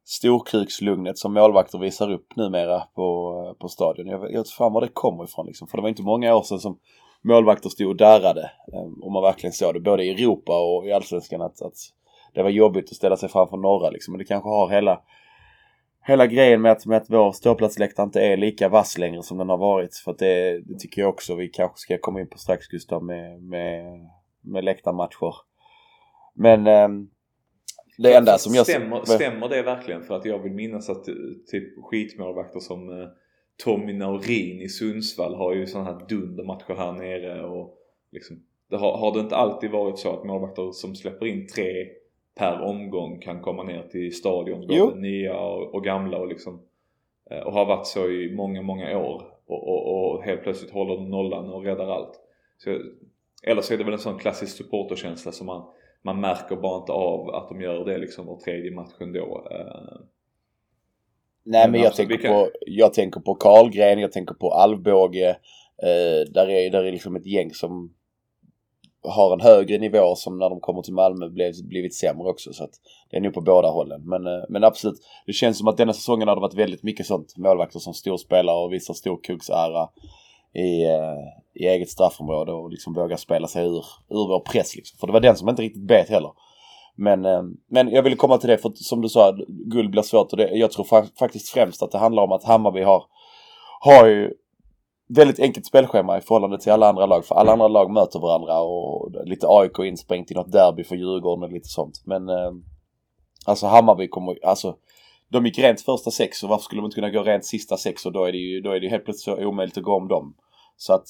storkrukslugnet 0.05 1.19
som 1.19 1.35
målvakter 1.35 1.79
visar 1.79 2.13
upp 2.13 2.37
numera 2.37 2.81
på, 2.81 3.57
på 3.61 3.69
stadion. 3.69 4.07
Jag, 4.07 4.33
jag 4.33 4.39
vet 4.39 4.51
fan 4.51 4.73
var 4.73 4.81
det 4.81 4.89
kommer 4.89 5.25
ifrån 5.25 5.47
liksom. 5.47 5.69
För 5.69 5.79
det 5.79 5.83
var 5.83 5.89
inte 5.89 6.03
många 6.03 6.35
år 6.35 6.43
sedan 6.43 6.59
som 6.59 6.79
målvakter 7.23 7.69
stod 7.69 7.89
och 7.89 7.97
darrade. 7.97 8.51
Ehm, 8.73 9.03
om 9.03 9.13
man 9.13 9.23
verkligen 9.23 9.53
såg 9.53 9.75
det 9.75 9.81
både 9.81 10.05
i 10.05 10.11
Europa 10.11 10.59
och 10.59 10.87
i 10.87 10.93
Allsvenskan 10.93 11.43
att, 11.43 11.63
att 11.63 11.75
det 12.35 12.43
var 12.43 12.51
jobbigt 12.51 12.91
att 12.91 12.97
ställa 12.97 13.17
sig 13.17 13.29
framför 13.29 13.57
norra 13.57 13.91
liksom. 13.91 14.13
Men 14.13 14.19
det 14.19 14.25
kanske 14.25 14.49
har 14.49 14.69
hela 14.69 15.01
hela 16.07 16.27
grejen 16.27 16.63
med 16.63 16.73
att, 16.73 16.87
med 16.87 16.97
att 16.97 17.11
vår 17.11 17.33
ståplatsläktare 17.33 18.05
inte 18.05 18.21
är 18.21 18.37
lika 18.37 18.69
vass 18.69 18.99
längre 18.99 19.23
som 19.23 19.39
den 19.39 19.49
har 19.49 19.59
varit. 19.59 19.97
För 19.97 20.11
att 20.11 20.19
det, 20.19 20.61
det 20.61 20.79
tycker 20.79 21.03
jag 21.03 21.09
också 21.09 21.35
vi 21.35 21.49
kanske 21.49 21.79
ska 21.79 21.99
komma 21.99 22.21
in 22.21 22.29
på 22.29 22.39
strax 22.39 22.67
Gustav 22.67 23.05
med, 23.05 23.43
med, 23.43 23.85
med 24.41 24.65
läktarmatcher. 24.65 25.35
Men 26.35 26.67
ehm, 26.67 27.09
det 27.99 28.15
enda 28.15 28.39
som 28.39 28.55
jag... 28.55 28.67
Stämmer, 28.67 29.05
stämmer 29.05 29.49
det 29.49 29.63
verkligen? 29.63 30.03
För 30.03 30.17
att 30.17 30.25
jag 30.25 30.39
vill 30.39 30.53
minnas 30.53 30.91
att 30.91 31.05
typ 31.51 31.85
skitmålvakter 31.85 32.61
som 32.61 33.01
eh, 33.01 33.09
Tommy 33.65 33.93
Naurin 33.93 34.61
i 34.61 34.69
Sundsvall 34.69 35.35
har 35.35 35.55
ju 35.55 35.67
sådana 35.67 35.91
här 35.91 36.07
dundermatcher 36.09 36.75
här 36.75 36.93
nere 36.93 37.45
och 37.45 37.79
liksom, 38.13 38.43
det 38.71 38.77
har, 38.77 38.97
har 38.99 39.15
det 39.15 39.21
inte 39.21 39.37
alltid 39.37 39.71
varit 39.71 39.99
så 39.99 40.13
att 40.13 40.25
målvakter 40.25 40.73
som 40.73 40.95
släpper 40.95 41.27
in 41.27 41.47
tre 41.47 41.87
per 42.35 42.61
omgång 42.61 43.21
kan 43.21 43.41
komma 43.43 43.63
ner 43.63 43.83
till 43.83 44.15
stadion, 44.15 44.67
både 44.67 45.01
nya 45.01 45.37
och, 45.39 45.75
och, 45.75 45.85
gamla 45.85 46.19
och 46.19 46.29
liksom 46.29 46.63
eh, 47.31 47.39
och 47.39 47.53
har 47.53 47.67
varit 47.67 47.87
så 47.87 48.11
i 48.11 48.35
många, 48.35 48.63
många 48.63 48.99
år 48.99 49.23
och, 49.47 49.69
och, 49.69 50.15
och 50.15 50.23
helt 50.23 50.43
plötsligt 50.43 50.73
håller 50.73 50.95
de 50.97 51.11
nollan 51.11 51.51
och 51.51 51.65
räddar 51.65 51.87
allt. 51.87 52.21
Så, 52.59 52.79
eller 53.43 53.63
så 53.63 53.75
är 53.75 53.79
det 53.79 53.85
väl 53.85 53.93
en 53.93 53.99
sån 53.99 54.19
klassisk 54.19 54.57
supporterkänsla 54.57 55.33
som 55.33 55.47
man 55.47 55.67
man 56.05 56.21
märker 56.21 56.57
bara 56.57 56.81
inte 56.81 56.93
av 56.93 57.29
att 57.35 57.49
de 57.49 57.61
gör 57.61 57.85
det 57.85 57.99
liksom 57.99 58.27
var 58.27 58.37
tredje 58.37 58.71
matchen 58.71 59.13
då. 59.13 59.47
Eh. 59.51 60.01
Nej 61.45 61.71
men, 61.71 61.81
jag, 61.81 61.95
tänker 61.95 62.17
kan... 62.17 62.33
på, 62.33 62.51
jag 62.61 62.95
tänker 62.95 63.21
på 63.21 63.35
Karlgren, 63.35 63.99
jag 63.99 64.13
tänker 64.13 64.35
på 64.35 64.51
Alvbåge. 64.51 65.29
Eh, 65.83 66.33
där, 66.33 66.49
är, 66.49 66.71
där 66.71 66.85
är 66.85 66.93
liksom 66.93 67.17
ett 67.17 67.27
gäng 67.27 67.51
som 67.51 67.95
har 69.03 69.33
en 69.33 69.41
högre 69.41 69.79
nivå 69.79 70.15
som 70.17 70.39
när 70.39 70.51
de 70.51 70.61
kommer 70.61 70.83
till 70.83 70.95
Malmö 70.95 71.29
blivit, 71.29 71.65
blivit 71.65 71.95
sämre 71.95 72.29
också. 72.29 72.53
Så 72.53 72.65
att 72.65 72.71
det 73.11 73.17
är 73.17 73.21
nog 73.21 73.35
på 73.35 73.41
båda 73.41 73.69
hållen. 73.69 74.03
Men, 74.09 74.27
eh, 74.27 74.45
men 74.49 74.65
absolut, 74.65 74.99
det 75.27 75.33
känns 75.33 75.59
som 75.59 75.69
att 75.69 75.77
denna 75.77 75.93
säsongen 75.93 76.29
har 76.29 76.35
det 76.35 76.41
varit 76.41 76.55
väldigt 76.55 76.83
mycket 76.83 77.07
sånt. 77.07 77.37
Målvakter 77.37 77.79
som 77.79 77.95
storspelare 77.95 78.65
och 78.65 78.73
visar 78.73 78.95
storkuksära 78.95 79.89
i, 80.55 80.85
eh, 80.85 81.19
i 81.55 81.67
eget 81.67 81.91
straffområde 81.91 82.53
och 82.53 82.71
liksom 82.71 82.95
våga 82.95 83.17
spela 83.17 83.49
sig 83.49 83.67
ur, 83.67 83.85
ur 84.09 84.29
vår 84.29 84.41
press. 84.41 84.77
Liksom. 84.77 84.99
För 84.99 85.07
det 85.07 85.13
var 85.13 85.21
den 85.21 85.37
som 85.37 85.49
inte 85.49 85.63
riktigt 85.63 85.87
bet 85.87 86.09
heller. 86.09 86.31
Men, 86.97 87.25
eh, 87.25 87.43
men 87.71 87.89
jag 87.91 88.03
ville 88.03 88.17
komma 88.17 88.39
till 88.39 88.49
det 88.49 88.59
för 88.59 88.73
som 88.75 89.01
du 89.01 89.09
sa, 89.09 89.37
guld 89.49 89.91
blir 89.91 90.03
svårt 90.03 90.33
och 90.33 90.37
det, 90.37 90.51
jag 90.51 90.73
tror 90.73 90.85
fa 90.85 91.05
faktiskt 91.19 91.49
främst 91.49 91.83
att 91.83 91.91
det 91.91 91.99
handlar 91.99 92.23
om 92.23 92.33
att 92.33 92.45
Hammarby 92.45 92.83
har, 92.83 93.05
har 93.81 94.07
ju 94.07 94.33
väldigt 95.09 95.41
enkelt 95.41 95.67
spelschema 95.67 96.19
i 96.19 96.21
förhållande 96.21 96.59
till 96.59 96.73
alla 96.73 96.89
andra 96.89 97.07
lag. 97.07 97.25
För 97.25 97.35
alla 97.35 97.53
andra 97.53 97.69
lag 97.69 97.91
möter 97.91 98.19
varandra 98.19 98.61
och 98.61 99.11
lite 99.27 99.47
AIK 99.49 99.79
insprängt 99.79 100.31
i 100.31 100.35
något 100.35 100.53
derby 100.53 100.85
för 100.85 100.97
Djurgården 100.97 101.45
och 101.45 101.53
lite 101.53 101.69
sånt. 101.69 102.03
Men 102.05 102.29
eh, 102.29 102.53
alltså 103.47 103.67
Hammarby 103.67 104.09
kommer, 104.09 104.47
alltså 104.47 104.77
de 105.29 105.47
gick 105.47 105.59
rent 105.59 105.81
första 105.81 106.11
sex 106.11 106.43
och 106.43 106.49
varför 106.49 106.63
skulle 106.63 106.81
de 106.81 106.85
inte 106.85 106.95
kunna 106.95 107.11
gå 107.11 107.23
rent 107.23 107.45
sista 107.45 107.77
sex 107.77 108.07
och 108.07 108.13
då 108.13 108.25
är 108.25 108.33
det 108.33 108.39
ju, 108.39 108.61
då 108.61 108.71
är 108.71 108.81
det 108.81 108.89
helt 108.89 109.05
plötsligt 109.05 109.39
så 109.39 109.45
omöjligt 109.47 109.79
att 109.79 109.85
gå 109.85 109.97
om 109.97 110.09
dem. 110.09 110.35
Så 110.77 110.95
att 110.95 111.07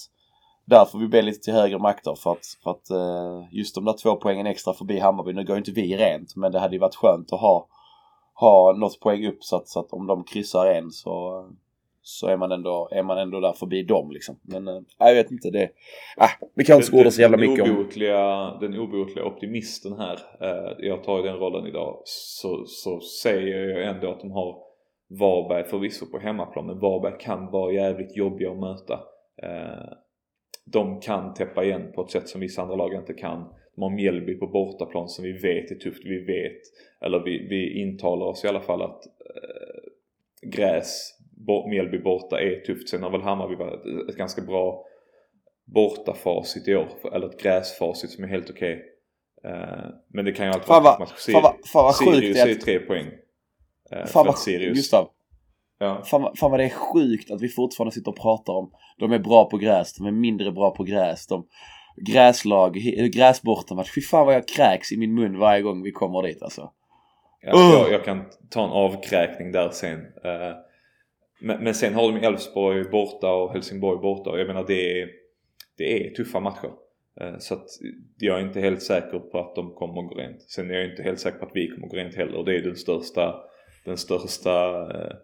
där 0.65 0.85
får 0.85 0.99
vi 0.99 1.09
be 1.09 1.23
lite 1.23 1.41
till 1.41 1.53
högre 1.53 1.79
makter 1.79 2.15
för 2.15 2.33
att, 2.33 2.47
för 2.63 2.71
att 2.71 2.91
uh, 2.91 3.49
just 3.51 3.75
de 3.75 3.85
där 3.85 3.93
två 4.03 4.17
poängen 4.17 4.47
extra 4.47 4.75
förbi 4.75 4.99
Hammarby, 4.99 5.33
nu 5.33 5.45
går 5.45 5.57
inte 5.57 5.71
vi 5.71 5.97
rent 5.97 6.37
men 6.37 6.53
det 6.53 6.59
hade 6.59 6.75
ju 6.75 6.81
varit 6.81 6.95
skönt 6.95 7.33
att 7.33 7.41
ha, 7.41 7.67
ha 8.35 8.73
något 8.73 9.01
poäng 9.01 9.27
upp 9.27 9.45
så 9.45 9.57
att, 9.57 9.69
så 9.69 9.81
att 9.81 9.93
om 9.93 10.07
de 10.07 10.25
kryssar 10.25 10.67
en 10.67 10.91
så, 10.91 11.45
så 12.03 12.29
är 12.29 12.37
man 12.37 12.53
ändå, 12.53 12.89
är 12.91 13.03
man 13.03 13.19
ändå 13.19 13.41
där 13.41 13.53
förbi 13.53 13.83
dem 13.83 14.11
liksom. 14.11 14.37
Men 14.43 14.69
äh, 14.69 14.81
jag 14.99 15.15
vet 15.15 15.31
inte, 15.31 15.51
det... 15.51 15.63
Äh, 16.21 16.31
vi 16.55 16.65
kan 16.65 16.77
inte 16.77 16.87
skåda 16.87 17.11
så 17.11 17.21
jävla 17.21 17.37
mycket 17.37 17.65
om... 17.65 17.71
Den 18.61 18.79
obotliga 18.79 19.25
optimisten 19.25 19.93
här, 19.99 20.19
äh, 20.41 20.87
jag 20.87 21.05
tar 21.05 21.17
ju 21.17 21.23
den 21.23 21.37
rollen 21.37 21.67
idag, 21.67 22.03
så, 22.05 22.65
så 22.67 23.01
säger 23.01 23.69
jag 23.69 23.95
ändå 23.95 24.11
att 24.11 24.21
de 24.21 24.31
har 24.31 24.57
Varberg 25.09 25.65
förvisso 25.65 26.07
på 26.07 26.19
hemmaplan, 26.19 26.67
men 26.67 26.79
Varberg 26.79 27.19
kan 27.21 27.51
vara 27.51 27.73
jävligt 27.73 28.17
jobbiga 28.17 28.51
att 28.51 28.59
möta. 28.59 29.01
Äh, 29.43 29.93
de 30.65 31.01
kan 31.01 31.35
täppa 31.35 31.65
igen 31.65 31.93
på 31.95 32.03
ett 32.03 32.11
sätt 32.11 32.29
som 32.29 32.41
vissa 32.41 32.63
andra 32.63 32.77
lag 32.77 32.95
inte 32.95 33.15
kan. 33.15 33.55
De 33.75 33.83
har 33.83 33.91
Mjällby 33.91 34.35
på 34.35 34.47
bortaplan 34.47 35.09
som 35.09 35.25
vi 35.25 35.33
vet 35.33 35.71
är 35.71 35.75
tufft. 35.75 36.05
Vi 36.05 36.25
vet, 36.25 36.61
eller 37.01 37.25
vi, 37.25 37.49
vi 37.49 37.81
intalar 37.81 38.27
oss 38.27 38.45
i 38.45 38.49
alla 38.49 38.61
fall 38.61 38.83
att 38.83 39.07
äh, 39.07 40.51
gräs 40.51 41.19
Mjällby 41.71 41.99
borta 41.99 42.41
är 42.41 42.61
tufft. 42.61 42.89
Sen 42.89 43.03
har 43.03 43.11
väl 43.11 43.21
Hammarby 43.21 43.55
varit 43.55 44.09
ett 44.09 44.17
ganska 44.17 44.43
bra 44.43 44.87
bortafacit 45.65 46.69
i 46.69 46.75
år. 46.75 46.89
Eller 47.13 47.27
ett 47.27 47.43
gräsfacit 47.43 48.11
som 48.11 48.25
är 48.25 48.29
helt 48.29 48.51
okej. 48.51 48.75
Okay. 48.75 48.91
Uh, 49.53 49.89
men 50.09 50.25
det 50.25 50.33
kan 50.33 50.47
ju 50.47 50.53
alltid 50.53 50.69
vara 50.69 50.99
match. 50.99 51.29
Vad 51.75 51.95
sjukt 51.95 52.15
Sirius 52.15 52.39
är 52.39 52.49
ju 52.49 52.55
tre 52.55 52.79
poäng. 52.79 53.07
Uh, 53.97 54.07
fan 54.07 54.27
vad, 54.27 54.39
Sirius. 54.39 54.77
Gustav. 54.77 55.11
Ja. 55.85 56.03
Fan, 56.05 56.37
fan 56.37 56.51
vad 56.51 56.61
det 56.61 56.65
är 56.65 56.69
sjukt 56.69 57.31
att 57.31 57.43
vi 57.43 57.49
fortfarande 57.49 57.95
sitter 57.95 58.11
och 58.11 58.21
pratar 58.21 58.53
om 58.53 58.71
de 58.99 59.13
är 59.13 59.19
bra 59.19 59.45
på 59.45 59.57
gräs, 59.57 59.95
de 59.95 60.07
är 60.07 60.11
mindre 60.11 60.53
bra 60.53 60.71
på 60.71 60.85
gräs. 60.85 61.27
De, 61.27 61.47
gräslag, 61.97 62.75
gräsbortamatch. 63.13 63.95
Fy 63.95 64.01
fan 64.01 64.27
vad 64.27 64.35
jag 64.35 64.49
kräks 64.49 64.93
i 64.93 64.97
min 64.97 65.15
mun 65.15 65.39
varje 65.39 65.63
gång 65.63 65.83
vi 65.83 65.93
kommer 65.93 66.23
dit 66.23 66.43
alltså. 66.43 66.71
Ja, 67.41 67.53
uh. 67.53 67.61
jag, 67.61 67.93
jag, 67.93 68.05
kan 68.05 68.25
ta 68.51 68.65
en 68.65 68.71
avkräkning 68.71 69.53
där 69.53 69.71
sen. 69.71 69.99
Uh, 70.01 70.57
men, 71.41 71.65
men 71.65 71.75
sen 71.75 71.95
har 71.95 72.13
de 72.13 72.27
Elfsborg 72.27 72.85
borta 72.85 73.33
och 73.33 73.53
Helsingborg 73.53 73.99
borta 73.99 74.31
och 74.31 74.41
jag 74.41 74.47
menar 74.47 74.65
det 74.67 75.01
är, 75.01 75.09
det 75.79 76.07
är 76.07 76.15
tuffa 76.15 76.41
matcher. 76.41 76.71
Eh, 77.21 77.39
så 77.39 77.55
att 77.55 77.67
jag 78.19 78.39
är 78.39 78.43
inte 78.43 78.61
helt 78.61 78.83
säker 78.83 79.19
på 79.19 79.39
att 79.39 79.55
de 79.55 79.75
kommer 79.75 80.03
att 80.03 80.09
gå 80.09 80.15
rent. 80.15 80.43
Sen 80.43 80.71
är 80.71 80.75
jag 80.75 80.91
inte 80.91 81.03
helt 81.03 81.21
säker 81.21 81.39
på 81.39 81.47
att 81.47 81.51
vi 81.55 81.69
kommer 81.69 81.87
att 81.87 81.91
gå 81.91 81.97
rent 81.97 82.15
heller 82.15 82.45
det 82.45 82.57
är 82.57 82.63
den 82.63 82.77
största, 82.77 83.35
den 83.85 83.97
största 83.97 84.81
eh, 84.81 85.17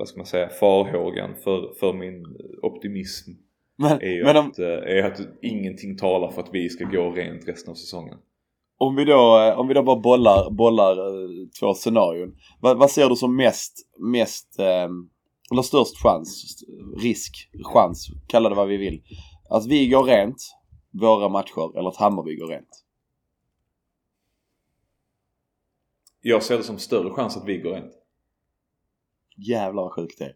vad 0.00 0.08
ska 0.08 0.16
man 0.16 0.26
säga, 0.26 0.48
farhågan 0.48 1.34
för, 1.44 1.74
för 1.80 1.92
min 1.92 2.26
optimism. 2.62 3.30
Men, 3.76 4.00
är 4.00 4.10
ju 4.10 4.24
men 4.24 4.36
att, 4.36 4.58
om... 4.58 4.64
Eh, 4.64 4.96
är 4.96 5.02
att 5.02 5.20
ingenting 5.42 5.96
talar 5.96 6.30
för 6.30 6.42
att 6.42 6.48
vi 6.52 6.68
ska 6.68 6.84
gå 6.84 7.10
rent 7.10 7.48
resten 7.48 7.70
av 7.70 7.74
säsongen. 7.74 8.18
Om 8.78 8.96
vi 8.96 9.04
då, 9.04 9.54
om 9.56 9.68
vi 9.68 9.74
då 9.74 9.82
bara 9.82 10.00
bollar, 10.00 10.50
bollar 10.50 10.96
två 11.60 11.74
scenarion. 11.74 12.36
Vad, 12.60 12.78
vad 12.78 12.90
ser 12.90 13.08
du 13.08 13.16
som 13.16 13.36
mest, 13.36 13.88
mest 13.98 14.58
eh, 14.58 14.88
eller 15.52 15.62
störst 15.62 16.02
chans, 16.02 16.44
risk, 17.02 17.50
chans, 17.72 18.06
kalla 18.26 18.48
det 18.48 18.54
vad 18.54 18.68
vi 18.68 18.76
vill. 18.76 19.02
Att 19.50 19.66
vi 19.66 19.88
går 19.88 20.04
rent 20.04 20.42
våra 20.90 21.28
matcher 21.28 21.78
eller 21.78 21.88
att 21.88 21.96
Hammarby 21.96 22.36
går 22.36 22.46
rent? 22.46 22.84
Jag 26.20 26.42
ser 26.42 26.56
det 26.56 26.64
som 26.64 26.78
större 26.78 27.10
chans 27.10 27.36
att 27.36 27.48
vi 27.48 27.58
går 27.58 27.72
rent. 27.72 27.99
Jävlar 29.48 29.82
vad 29.82 29.92
sjukt 29.92 30.18
det 30.18 30.24
är. 30.24 30.34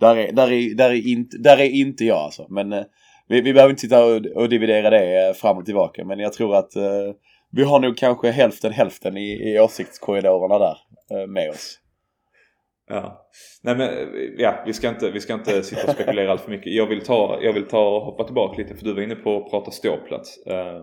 Där 0.00 0.16
är, 0.16 0.32
där 0.32 0.52
är, 0.52 0.74
där 0.74 0.90
är, 0.90 1.08
inte, 1.08 1.38
där 1.38 1.58
är 1.58 1.70
inte 1.70 2.04
jag 2.04 2.18
alltså. 2.18 2.46
Men 2.48 2.72
eh, 2.72 2.84
vi, 3.28 3.40
vi 3.40 3.52
behöver 3.52 3.70
inte 3.70 3.80
sitta 3.80 4.04
och, 4.04 4.26
och 4.26 4.48
dividera 4.48 4.90
det 4.90 5.28
eh, 5.28 5.34
fram 5.34 5.58
och 5.58 5.64
tillbaka. 5.64 6.04
Men 6.04 6.18
jag 6.18 6.32
tror 6.32 6.56
att 6.56 6.76
eh, 6.76 7.12
vi 7.52 7.62
har 7.62 7.80
nog 7.80 7.96
kanske 7.96 8.30
hälften 8.30 8.72
hälften 8.72 9.16
i, 9.16 9.52
i 9.52 9.60
åsiktskorridorerna 9.60 10.58
där 10.58 10.76
eh, 11.10 11.26
med 11.26 11.50
oss. 11.50 11.80
Ja. 12.88 13.28
Nej 13.62 13.76
men 13.76 13.88
eh, 13.88 14.06
ja, 14.38 14.62
vi 14.66 14.72
ska 14.72 14.88
inte, 14.88 15.10
vi 15.10 15.20
ska 15.20 15.34
inte 15.34 15.62
sitta 15.62 15.84
och 15.84 15.94
spekulera 15.94 16.30
allt 16.30 16.40
för 16.40 16.50
mycket. 16.50 16.72
Jag 16.72 16.86
vill 16.86 17.00
ta, 17.00 17.38
jag 17.42 17.52
vill 17.52 17.68
ta 17.68 17.96
och 17.96 18.02
hoppa 18.02 18.24
tillbaka 18.24 18.62
lite 18.62 18.74
för 18.74 18.84
du 18.84 18.94
var 18.94 19.02
inne 19.02 19.14
på 19.14 19.36
att 19.36 19.50
prata 19.50 19.70
ståplats. 19.70 20.46
Eh, 20.46 20.82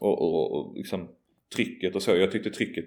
och, 0.00 0.22
och, 0.22 0.52
och 0.52 0.76
liksom 0.76 1.08
trycket 1.56 1.94
och 1.96 2.02
så. 2.02 2.16
Jag 2.16 2.32
tyckte 2.32 2.50
trycket 2.50 2.84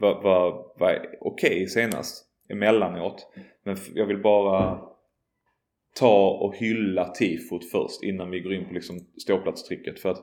var, 0.00 0.22
var, 0.22 0.50
var 0.78 1.06
okej 1.20 1.50
okay 1.50 1.66
senast 1.66 2.26
emellanåt. 2.48 3.26
Men 3.62 3.76
jag 3.94 4.06
vill 4.06 4.22
bara 4.22 4.80
ta 5.94 6.28
och 6.30 6.56
hylla 6.56 7.08
tifot 7.08 7.70
först 7.70 8.02
innan 8.02 8.30
vi 8.30 8.40
går 8.40 8.54
in 8.54 8.68
på 8.68 8.74
liksom 8.74 9.00
ståplatstricket 9.22 10.00
För 10.00 10.10
att 10.10 10.22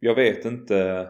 jag 0.00 0.14
vet 0.14 0.44
inte 0.44 1.08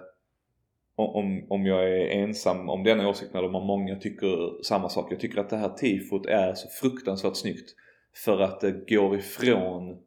om, 0.96 1.46
om 1.48 1.66
jag 1.66 1.84
är 1.84 2.06
ensam 2.06 2.68
om 2.68 2.84
denna 2.84 3.08
åsikten 3.08 3.38
eller 3.38 3.54
om 3.54 3.66
många 3.66 3.96
tycker 3.96 4.62
samma 4.62 4.88
sak. 4.88 5.12
Jag 5.12 5.20
tycker 5.20 5.40
att 5.40 5.50
det 5.50 5.56
här 5.56 5.68
tifot 5.68 6.26
är 6.26 6.54
så 6.54 6.68
fruktansvärt 6.68 7.36
snyggt. 7.36 7.74
För 8.24 8.40
att 8.40 8.60
det 8.60 8.94
går 8.94 9.16
ifrån 9.16 10.02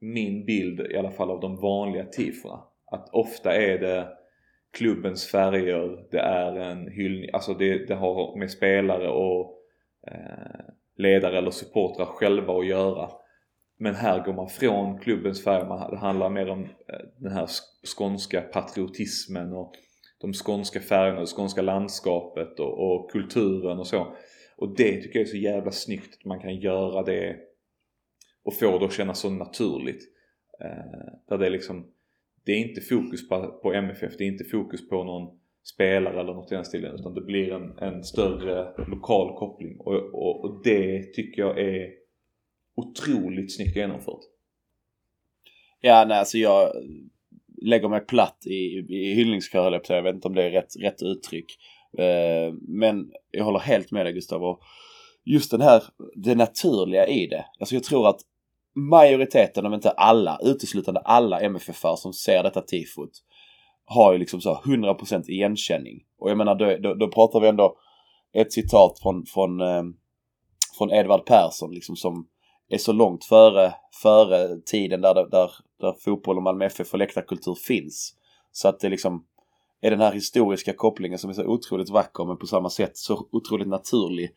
min 0.00 0.44
bild 0.44 0.80
i 0.80 0.96
alla 0.96 1.10
fall 1.10 1.30
av 1.30 1.40
de 1.40 1.56
vanliga 1.56 2.04
tifona. 2.04 2.60
Att 2.86 3.08
ofta 3.12 3.56
är 3.56 3.78
det 3.78 4.08
klubbens 4.72 5.30
färger, 5.30 6.06
det 6.10 6.18
är 6.18 6.56
en 6.56 6.88
hyllning, 6.88 7.30
alltså 7.32 7.54
det, 7.54 7.86
det 7.86 7.94
har 7.94 8.38
med 8.38 8.50
spelare 8.50 9.08
och 9.08 9.58
eh, 10.06 10.60
ledare 10.96 11.38
eller 11.38 11.50
supportrar 11.50 12.06
själva 12.06 12.58
att 12.58 12.66
göra. 12.66 13.10
Men 13.78 13.94
här 13.94 14.24
går 14.24 14.32
man 14.32 14.48
från 14.48 14.98
klubbens 14.98 15.44
färger, 15.44 15.90
det 15.90 15.96
handlar 15.96 16.30
mer 16.30 16.50
om 16.50 16.64
eh, 16.64 17.00
den 17.18 17.32
här 17.32 17.48
skånska 17.96 18.40
patriotismen 18.40 19.52
och 19.52 19.72
de 20.20 20.32
skånska 20.32 20.80
färgerna, 20.80 21.20
det 21.20 21.26
skånska 21.26 21.62
landskapet 21.62 22.60
och, 22.60 22.92
och, 22.92 23.10
kulturen 23.10 23.78
och 23.78 23.86
så. 23.86 24.16
Och 24.56 24.76
det 24.76 25.02
tycker 25.02 25.18
jag 25.18 25.26
är 25.26 25.30
så 25.30 25.36
jävla 25.36 25.70
snyggt 25.70 26.14
att 26.14 26.24
man 26.24 26.40
kan 26.40 26.56
göra 26.56 27.02
det 27.02 27.36
och 28.44 28.54
få 28.54 28.78
det 28.78 28.84
att 28.84 28.92
kännas 28.92 29.18
så 29.18 29.30
naturligt. 29.30 30.02
Eh, 30.64 31.12
där 31.28 31.38
det 31.38 31.46
är 31.46 31.50
liksom 31.50 31.92
det 32.50 32.54
är 32.54 32.68
inte 32.68 32.80
fokus 32.80 33.28
på, 33.28 33.60
på 33.62 33.72
MFF, 33.72 34.16
det 34.18 34.24
är 34.24 34.28
inte 34.28 34.44
fokus 34.44 34.88
på 34.88 35.04
någon 35.04 35.38
spelare 35.74 36.20
eller 36.20 36.34
något 36.34 36.52
i 36.52 36.54
den 36.54 36.64
stilen 36.64 36.94
utan 36.94 37.14
det 37.14 37.20
blir 37.20 37.52
en, 37.52 37.78
en 37.78 38.04
större 38.04 38.86
lokal 38.90 39.38
koppling 39.38 39.76
och, 39.80 39.94
och, 39.94 40.44
och 40.44 40.62
det 40.64 41.02
tycker 41.14 41.42
jag 41.42 41.58
är 41.58 41.88
otroligt 42.74 43.56
snyggt 43.56 43.76
genomfört. 43.76 44.20
Ja, 45.80 46.04
nej 46.08 46.18
alltså 46.18 46.38
jag 46.38 46.72
lägger 47.62 47.88
mig 47.88 48.00
platt 48.00 48.38
i, 48.46 48.86
i 48.88 49.14
hyllningskör 49.14 49.82
jag 49.88 50.02
vet 50.02 50.14
inte 50.14 50.28
om 50.28 50.34
det 50.34 50.42
är 50.42 50.50
rätt, 50.50 50.76
rätt 50.80 51.02
uttryck. 51.02 51.56
Eh, 51.98 52.54
men 52.68 53.12
jag 53.30 53.44
håller 53.44 53.58
helt 53.58 53.90
med 53.90 54.06
dig 54.06 54.12
Gustav 54.12 54.44
och 54.44 54.60
just 55.24 55.50
den 55.50 55.60
här, 55.60 55.82
det 56.14 56.34
naturliga 56.34 57.06
i 57.06 57.26
det. 57.26 57.44
Alltså 57.60 57.74
jag 57.74 57.84
tror 57.84 58.08
att 58.08 58.20
majoriteten, 58.74 59.66
om 59.66 59.74
inte 59.74 59.90
alla, 59.90 60.38
uteslutande 60.42 61.00
alla 61.00 61.40
MFF 61.40 61.84
som 61.96 62.12
ser 62.12 62.42
detta 62.42 62.60
tifot 62.60 63.10
har 63.84 64.12
ju 64.12 64.18
liksom 64.18 64.40
så 64.40 64.54
100% 64.54 65.28
igenkänning. 65.28 66.02
Och 66.18 66.30
jag 66.30 66.38
menar 66.38 66.54
då, 66.54 66.76
då, 66.76 66.94
då 66.94 67.08
pratar 67.08 67.40
vi 67.40 67.48
ändå 67.48 67.76
ett 68.32 68.52
citat 68.52 68.98
från, 69.02 69.26
från, 69.26 69.60
eh, 69.60 69.82
från 70.78 70.90
Edvard 70.90 71.26
Persson 71.26 71.74
liksom 71.74 71.96
som 71.96 72.26
är 72.68 72.78
så 72.78 72.92
långt 72.92 73.24
före, 73.24 73.74
före 74.02 74.60
tiden 74.66 75.00
där, 75.00 75.14
där, 75.14 75.50
där 75.80 75.92
fotboll 76.04 76.36
och 76.36 76.42
Malmö 76.42 76.64
FF 76.64 76.92
och 76.92 76.98
läktarkultur 76.98 77.54
finns. 77.54 78.14
Så 78.52 78.68
att 78.68 78.80
det 78.80 78.88
liksom 78.88 79.24
är 79.80 79.90
den 79.90 80.00
här 80.00 80.12
historiska 80.12 80.72
kopplingen 80.72 81.18
som 81.18 81.30
är 81.30 81.34
så 81.34 81.44
otroligt 81.44 81.90
vacker 81.90 82.24
men 82.24 82.36
på 82.36 82.46
samma 82.46 82.70
sätt 82.70 82.96
så 82.96 83.28
otroligt 83.32 83.68
naturlig 83.68 84.30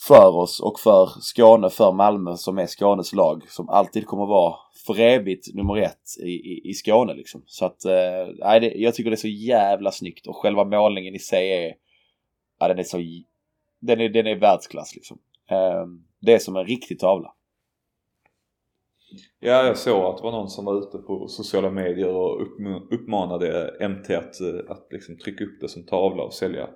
för 0.00 0.36
oss 0.36 0.60
och 0.60 0.80
för 0.80 1.08
Skåne, 1.20 1.70
för 1.70 1.92
Malmö 1.92 2.36
som 2.36 2.58
är 2.58 2.66
Skånes 2.66 3.12
lag 3.12 3.50
som 3.50 3.68
alltid 3.68 4.06
kommer 4.06 4.26
vara 4.26 4.56
för 4.86 5.00
evigt 5.00 5.54
nummer 5.54 5.76
ett 5.76 6.02
i, 6.22 6.30
i, 6.30 6.70
i 6.70 6.74
Skåne 6.74 7.14
liksom. 7.14 7.42
Så 7.46 7.64
att, 7.64 7.84
eh, 7.84 8.62
jag 8.74 8.94
tycker 8.94 9.10
det 9.10 9.14
är 9.14 9.16
så 9.16 9.28
jävla 9.28 9.90
snyggt 9.90 10.26
och 10.26 10.36
själva 10.36 10.64
målningen 10.64 11.14
i 11.14 11.18
sig 11.18 11.52
är, 11.52 11.74
ja 12.58 12.68
den 12.68 12.78
är 12.78 12.82
så, 12.82 12.96
den 13.80 14.00
är, 14.00 14.08
den 14.08 14.26
är 14.26 14.36
världsklass 14.36 14.94
liksom. 14.94 15.18
Eh, 15.50 15.86
det 16.20 16.34
är 16.34 16.38
som 16.38 16.56
en 16.56 16.66
riktig 16.66 16.98
tavla. 16.98 17.32
Ja, 19.40 19.66
jag 19.66 19.78
såg 19.78 20.04
att 20.04 20.16
det 20.16 20.22
var 20.22 20.32
någon 20.32 20.48
som 20.48 20.64
var 20.64 20.78
ute 20.78 20.98
på 20.98 21.28
sociala 21.28 21.70
medier 21.70 22.08
och 22.08 22.42
uppmanade 22.90 23.76
MT 23.88 24.10
att, 24.10 24.40
eh, 24.40 24.70
att 24.70 24.86
liksom 24.90 25.18
trycka 25.18 25.44
upp 25.44 25.60
det 25.60 25.68
som 25.68 25.86
tavla 25.86 26.22
och 26.22 26.34
sälja. 26.34 26.68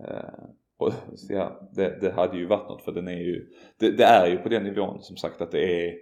Eh, 0.00 0.44
och, 0.80 0.92
ja, 1.28 1.70
det, 1.72 2.00
det, 2.00 2.10
hade 2.10 2.38
ju 2.38 2.46
varit 2.46 2.68
något 2.68 2.82
för 2.82 2.92
den 2.92 3.08
är 3.08 3.20
ju, 3.20 3.46
det, 3.78 3.90
det, 3.90 4.04
är 4.04 4.26
ju 4.26 4.36
på 4.36 4.48
den 4.48 4.64
nivån 4.64 5.02
som 5.02 5.16
sagt 5.16 5.40
att 5.40 5.50
det 5.50 5.86
är 5.86 5.94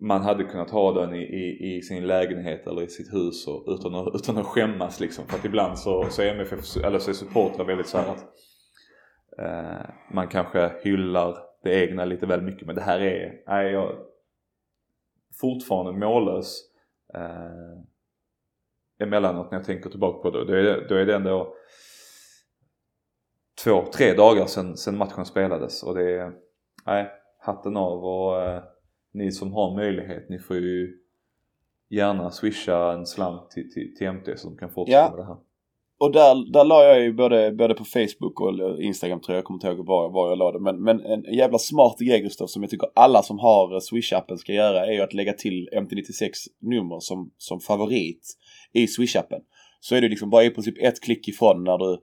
man 0.00 0.22
hade 0.22 0.44
kunnat 0.44 0.70
ha 0.70 0.92
den 0.92 1.14
i, 1.14 1.22
i, 1.22 1.76
i 1.76 1.82
sin 1.82 2.06
lägenhet 2.06 2.66
eller 2.66 2.82
i 2.82 2.88
sitt 2.88 3.14
hus 3.14 3.46
och, 3.46 3.64
utan, 3.66 3.94
att, 3.94 4.14
utan 4.14 4.38
att 4.38 4.46
skämmas 4.46 5.00
liksom. 5.00 5.26
För 5.26 5.38
att 5.38 5.44
ibland 5.44 5.78
så, 5.78 6.04
så 6.10 6.22
är 6.22 6.34
MFF, 6.34 6.76
eller 6.84 6.98
så 6.98 7.10
är 7.10 7.14
supportrar 7.14 7.64
väldigt 7.64 7.86
så 7.86 7.98
att 7.98 8.24
eh, 9.38 9.90
man 10.12 10.28
kanske 10.28 10.72
hyllar 10.82 11.38
det 11.62 11.84
egna 11.84 12.04
lite 12.04 12.26
väl 12.26 12.42
mycket. 12.42 12.66
Men 12.66 12.76
det 12.76 12.82
här 12.82 13.00
är, 13.00 13.42
nej 13.46 13.72
jag 13.72 13.96
fortfarande 15.40 15.92
mållös 15.92 16.60
eh, 17.14 17.82
emellanåt 19.06 19.50
när 19.50 19.58
jag 19.58 19.66
tänker 19.66 19.90
tillbaka 19.90 20.22
på 20.22 20.30
det. 20.30 20.44
Då 20.44 20.52
är, 20.52 20.88
då 20.88 20.94
är 20.94 21.06
det 21.06 21.14
ändå 21.14 21.54
två, 23.64 23.84
tre 23.94 24.14
dagar 24.14 24.46
sedan, 24.46 24.76
sedan 24.76 24.96
matchen 24.96 25.24
spelades 25.24 25.82
och 25.82 25.94
det 25.94 26.20
är, 26.20 26.32
nej, 26.86 27.06
hatten 27.40 27.76
av 27.76 28.04
och 28.04 28.42
eh, 28.42 28.62
ni 29.12 29.32
som 29.32 29.52
har 29.52 29.76
möjlighet, 29.76 30.28
ni 30.28 30.38
får 30.38 30.56
ju 30.56 30.96
gärna 31.90 32.30
swisha 32.30 32.92
en 32.92 33.06
slant 33.06 33.50
till, 33.50 33.72
till, 33.72 33.96
till 33.98 34.12
MT 34.12 34.38
så 34.38 34.48
de 34.48 34.58
kan 34.58 34.70
fortsätta 34.70 34.98
ja. 34.98 35.10
med 35.10 35.18
det 35.18 35.26
här. 35.26 35.36
Och 36.00 36.12
där, 36.12 36.52
där 36.52 36.64
la 36.64 36.84
jag 36.84 37.00
ju 37.00 37.12
både, 37.12 37.52
både 37.52 37.74
på 37.74 37.84
Facebook 37.84 38.40
och 38.40 38.82
Instagram 38.82 39.20
tror 39.20 39.34
jag, 39.34 39.38
jag 39.38 39.44
kommer 39.44 39.56
inte 39.56 39.66
ihåg 39.68 39.86
var, 39.86 40.10
var 40.10 40.28
jag 40.28 40.38
la 40.38 40.52
det. 40.52 40.60
Men, 40.60 40.82
men 40.82 41.00
en 41.00 41.34
jävla 41.34 41.58
smart 41.58 41.98
grej 41.98 42.20
Gustav 42.20 42.46
som 42.46 42.62
jag 42.62 42.70
tycker 42.70 42.88
alla 42.94 43.22
som 43.22 43.38
har 43.38 43.80
Swish-appen 43.80 44.36
ska 44.36 44.52
göra 44.52 44.86
är 44.86 44.92
ju 44.92 45.00
att 45.00 45.14
lägga 45.14 45.32
till 45.32 45.68
MT96 45.72 46.30
nummer 46.60 47.00
som, 47.00 47.30
som 47.38 47.60
favorit 47.60 48.36
i 48.72 48.86
Swish-appen. 48.86 49.40
Så 49.80 49.94
är 49.94 50.00
det 50.00 50.08
liksom 50.08 50.30
bara 50.30 50.44
i 50.44 50.50
princip 50.50 50.74
ett 50.82 51.00
klick 51.00 51.28
ifrån 51.28 51.64
när 51.64 51.78
du 51.78 51.98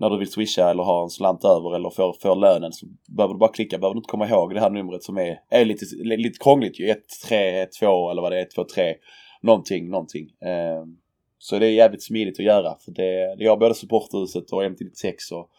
när 0.00 0.10
du 0.10 0.18
vill 0.18 0.30
swisha 0.30 0.70
eller 0.70 0.82
ha 0.82 1.02
en 1.02 1.10
slant 1.10 1.44
över 1.44 1.74
eller 1.74 1.90
får, 1.90 2.12
får 2.12 2.36
lönen 2.36 2.72
så 2.72 2.86
behöver 3.08 3.34
du 3.34 3.38
bara 3.38 3.52
klicka. 3.52 3.78
Behöver 3.78 3.94
du 3.94 3.98
inte 3.98 4.10
komma 4.10 4.28
ihåg 4.28 4.54
det 4.54 4.60
här 4.60 4.70
numret 4.70 5.02
som 5.02 5.18
är, 5.18 5.40
är 5.50 5.64
lite, 5.64 5.84
lite 6.04 6.38
krångligt 6.38 6.80
ju. 6.80 6.88
1, 6.90 6.98
3, 7.28 7.60
1, 7.62 7.72
2 7.72 8.10
eller 8.10 8.22
vad 8.22 8.32
det 8.32 8.38
är, 8.38 8.42
1, 8.42 8.50
2, 8.50 8.64
3. 8.64 8.94
Någonting, 9.42 9.90
någonting. 9.90 10.30
Eh, 10.40 10.84
så 11.38 11.58
det 11.58 11.66
är 11.66 11.70
jävligt 11.70 12.02
smidigt 12.02 12.38
att 12.38 12.46
göra. 12.46 12.76
För 12.84 12.92
det, 12.92 13.36
det 13.38 13.46
har 13.46 13.56
både 13.56 13.74
supporthuset 13.74 14.52
och 14.52 14.62
MT96 14.62 15.32
och, 15.32 15.50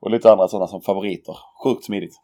och 0.00 0.10
lite 0.10 0.32
andra 0.32 0.48
sådana 0.48 0.66
som 0.66 0.82
favoriter. 0.82 1.36
Sjukt 1.64 1.84
smidigt. 1.84 2.14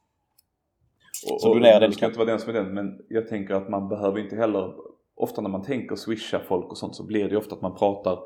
Och, 1.31 1.41
så 1.41 1.49
och, 1.49 1.55
donera 1.55 1.81
den. 1.81 1.93
ska 1.93 2.07
inte 2.07 2.19
vara 2.19 2.31
den 2.31 2.41
som 2.41 2.51
är 2.51 2.55
den 2.55 2.75
men 2.75 2.99
jag 3.09 3.29
tänker 3.29 3.55
att 3.55 3.69
man 3.69 3.89
behöver 3.89 4.19
inte 4.19 4.37
heller 4.37 4.73
Ofta 5.21 5.41
när 5.41 5.51
man 5.51 5.63
tänker 5.63 5.97
swisha 5.97 6.41
folk 6.41 6.71
och 6.71 6.79
sånt 6.79 6.97
så 6.97 7.07
blir 7.07 7.25
det 7.25 7.31
ju 7.31 7.37
ofta 7.37 7.55
att 7.55 7.63
man 7.63 7.75
pratar 7.75 8.19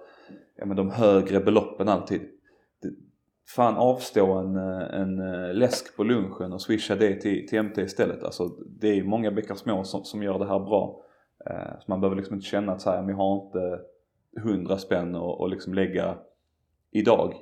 ja, 0.57 0.67
men 0.67 0.77
de 0.77 0.91
högre 0.91 1.41
beloppen 1.41 1.89
alltid 1.89 2.21
fan 3.55 3.77
avstå 3.77 4.33
en, 4.33 4.57
eh, 4.57 5.01
en 5.01 5.19
eh, 5.21 5.55
läsk 5.55 5.97
på 5.97 6.05
lunchen 6.05 6.53
och 6.53 6.63
swisha 6.63 6.97
det 6.97 7.21
till, 7.21 7.49
till 7.49 7.63
MT 7.63 7.79
istället. 7.79 8.25
Alltså 8.25 8.49
det 8.67 8.89
är 8.89 9.05
många 9.05 9.31
bäckar 9.31 9.55
små 9.55 9.85
som, 9.85 10.05
som 10.05 10.23
gör 10.23 10.39
det 10.39 10.47
här 10.47 10.59
bra. 10.59 11.03
Eh, 11.47 11.79
så 11.81 11.85
man 11.87 12.01
behöver 12.01 12.17
liksom 12.17 12.35
inte 12.35 12.47
känna 12.47 12.73
att 12.73 12.81
så 12.81 12.91
här, 12.91 13.09
jag 13.09 13.17
har 13.17 13.45
inte 13.45 13.81
hundra 14.43 14.79
spänn 14.79 15.15
och, 15.15 15.41
och 15.41 15.49
liksom 15.49 15.75
lägga 15.75 16.19
idag. 16.91 17.35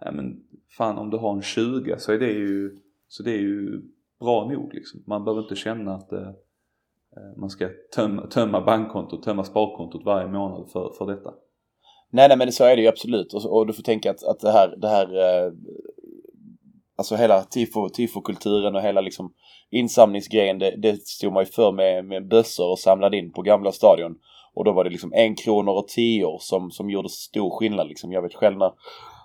Ja, 0.00 0.12
men 0.12 0.44
fan 0.68 0.98
om 0.98 1.10
du 1.10 1.16
har 1.16 1.32
en 1.32 1.42
20 1.42 1.98
så 1.98 2.12
är 2.12 2.18
det 2.18 2.32
ju, 2.32 2.78
så 3.08 3.22
det 3.22 3.30
är 3.30 3.40
ju 3.40 3.82
bra 4.20 4.48
nog 4.48 4.74
liksom. 4.74 5.02
Man 5.06 5.24
behöver 5.24 5.42
inte 5.42 5.56
känna 5.56 5.94
att 5.94 6.12
eh, 6.12 6.30
man 7.36 7.50
ska 7.50 7.68
tömma, 7.94 8.26
tömma 8.26 8.60
bankkontot, 8.60 9.22
tömma 9.22 9.44
sparkontot 9.44 10.04
varje 10.04 10.28
månad 10.28 10.70
för, 10.70 10.92
för 10.98 11.06
detta. 11.06 11.34
Nej, 12.10 12.28
nej 12.28 12.36
men 12.36 12.52
så 12.52 12.64
är 12.64 12.76
det 12.76 12.82
ju 12.82 12.88
absolut. 12.88 13.34
Och, 13.34 13.56
och 13.56 13.66
du 13.66 13.72
får 13.72 13.82
tänka 13.82 14.10
att, 14.10 14.24
att 14.24 14.40
det 14.40 14.52
här, 14.52 14.76
det 14.76 14.88
här 14.88 15.18
eh, 15.18 15.52
alltså 16.96 17.16
hela 17.16 17.42
tifo, 17.42 17.88
tifokulturen 17.88 18.76
och 18.76 18.82
hela 18.82 19.00
liksom 19.00 19.32
insamlingsgrejen, 19.70 20.58
det, 20.58 20.76
det 20.76 21.06
stod 21.06 21.32
man 21.32 21.42
ju 21.42 21.50
för 21.50 21.72
med, 21.72 22.04
med 22.04 22.28
bössor 22.28 22.70
och 22.70 22.78
samlade 22.78 23.16
in 23.16 23.32
på 23.32 23.42
gamla 23.42 23.72
stadion. 23.72 24.14
Och 24.54 24.64
då 24.64 24.72
var 24.72 24.84
det 24.84 24.90
liksom 24.90 25.12
en 25.14 25.36
kronor 25.36 25.72
och 25.72 25.88
tio 25.88 26.36
som, 26.40 26.70
som 26.70 26.90
gjorde 26.90 27.08
stor 27.08 27.50
skillnad 27.50 27.88
liksom. 27.88 28.12
Jag 28.12 28.22
vet 28.22 28.34
själv 28.34 28.58
när, 28.58 28.72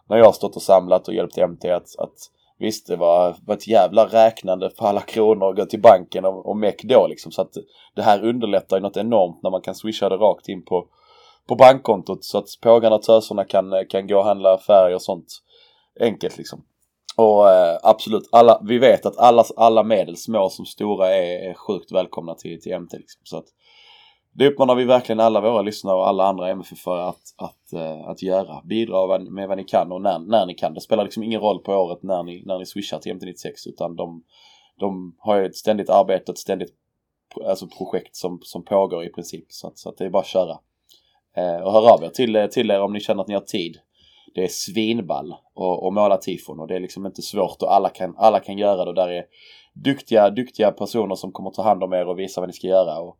när 0.09 0.17
jag 0.17 0.25
har 0.25 0.31
stått 0.31 0.55
och 0.55 0.61
samlat 0.61 1.07
och 1.07 1.13
hjälpt 1.13 1.37
MT 1.37 1.65
att, 1.65 1.99
att 1.99 2.15
visst 2.59 2.87
det 2.87 2.95
var, 2.95 3.35
var 3.45 3.55
ett 3.55 3.67
jävla 3.67 4.05
räknande 4.05 4.69
på 4.69 4.87
alla 4.87 5.01
kronor 5.01 5.47
och 5.47 5.55
gå 5.55 5.65
till 5.65 5.81
banken 5.81 6.25
och, 6.25 6.45
och 6.45 6.57
meck 6.57 6.83
då 6.83 7.07
liksom. 7.07 7.31
Så 7.31 7.41
att 7.41 7.53
det 7.95 8.01
här 8.01 8.23
underlättar 8.23 8.77
ju 8.77 8.83
något 8.83 8.97
enormt 8.97 9.43
när 9.43 9.51
man 9.51 9.61
kan 9.61 9.75
swisha 9.75 10.09
det 10.09 10.15
rakt 10.15 10.49
in 10.49 10.65
på, 10.65 10.87
på 11.47 11.55
bankkontot 11.55 12.23
så 12.23 12.37
att 12.37 12.47
pågarna 12.61 12.95
och 12.95 13.03
töserna 13.03 13.45
kan, 13.45 13.73
eh, 13.73 13.87
kan 13.89 14.07
gå 14.07 14.17
och 14.17 14.25
handla 14.25 14.57
färg 14.57 14.95
och 14.95 15.01
sånt 15.01 15.27
enkelt 15.99 16.37
liksom. 16.37 16.65
Och 17.17 17.49
eh, 17.49 17.79
absolut, 17.83 18.29
alla, 18.31 18.61
vi 18.63 18.77
vet 18.77 19.05
att 19.05 19.17
alla, 19.17 19.43
alla 19.55 19.83
medel, 19.83 20.17
små 20.17 20.49
som 20.49 20.65
stora, 20.65 21.09
är, 21.15 21.49
är 21.49 21.53
sjukt 21.53 21.91
välkomna 21.91 22.35
till, 22.35 22.61
till 22.61 22.79
MT. 22.79 22.97
Liksom. 22.97 23.21
Så 23.23 23.37
att, 23.37 23.45
det 24.37 24.47
uppmanar 24.47 24.75
vi 24.75 24.83
verkligen 24.83 25.19
alla 25.19 25.41
våra 25.41 25.61
lyssnare 25.61 25.95
och 25.95 26.07
alla 26.07 26.27
andra 26.27 26.49
MFF 26.49 26.79
för 26.79 26.97
att, 26.97 27.33
att, 27.37 27.73
eh, 27.73 28.07
att 28.07 28.21
göra. 28.21 28.61
Bidra 28.63 29.19
med 29.19 29.47
vad 29.47 29.57
ni 29.57 29.63
kan 29.63 29.91
och 29.91 30.01
när, 30.01 30.19
när 30.19 30.45
ni 30.45 30.53
kan. 30.53 30.73
Det 30.73 30.81
spelar 30.81 31.03
liksom 31.03 31.23
ingen 31.23 31.41
roll 31.41 31.59
på 31.59 31.73
året 31.73 32.03
när 32.03 32.23
ni, 32.23 32.43
när 32.45 32.59
ni 32.59 32.65
swishar 32.65 32.99
till 32.99 33.13
MT96 33.13 33.67
utan 33.67 33.95
de, 33.95 34.23
de 34.79 35.15
har 35.19 35.37
ju 35.37 35.45
ett 35.45 35.55
ständigt 35.55 35.89
arbete, 35.89 36.31
ett 36.31 36.37
ständigt 36.37 36.73
alltså 37.45 37.67
projekt 37.67 38.15
som, 38.15 38.39
som 38.41 38.65
pågår 38.65 39.03
i 39.03 39.09
princip. 39.09 39.45
Så 39.49 39.67
att, 39.67 39.77
så 39.77 39.89
att 39.89 39.97
det 39.97 40.05
är 40.05 40.09
bara 40.09 40.21
att 40.21 40.27
köra. 40.27 40.57
Eh, 41.37 41.61
och 41.61 41.71
hör 41.71 41.93
av 41.93 42.03
er 42.03 42.09
till, 42.09 42.35
eh, 42.35 42.45
till 42.45 42.71
er 42.71 42.81
om 42.81 42.93
ni 42.93 42.99
känner 42.99 43.21
att 43.21 43.27
ni 43.27 43.33
har 43.33 43.41
tid. 43.41 43.77
Det 44.35 44.43
är 44.43 44.47
svinball 44.47 45.35
och, 45.55 45.85
och 45.85 45.93
måla 45.93 46.17
tifon 46.17 46.59
och 46.59 46.67
det 46.67 46.75
är 46.75 46.79
liksom 46.79 47.05
inte 47.05 47.21
svårt 47.21 47.61
och 47.61 47.73
alla 47.73 47.89
kan, 47.89 48.15
alla 48.17 48.39
kan 48.39 48.57
göra 48.57 48.83
det 48.83 48.89
och 48.89 48.95
där 48.95 49.09
är 49.09 49.25
duktiga, 49.73 50.29
duktiga 50.29 50.71
personer 50.71 51.15
som 51.15 51.31
kommer 51.31 51.49
ta 51.49 51.61
hand 51.61 51.83
om 51.83 51.93
er 51.93 52.07
och 52.07 52.19
visa 52.19 52.41
vad 52.41 52.49
ni 52.49 52.53
ska 52.53 52.67
göra. 52.67 52.99
Och, 52.99 53.17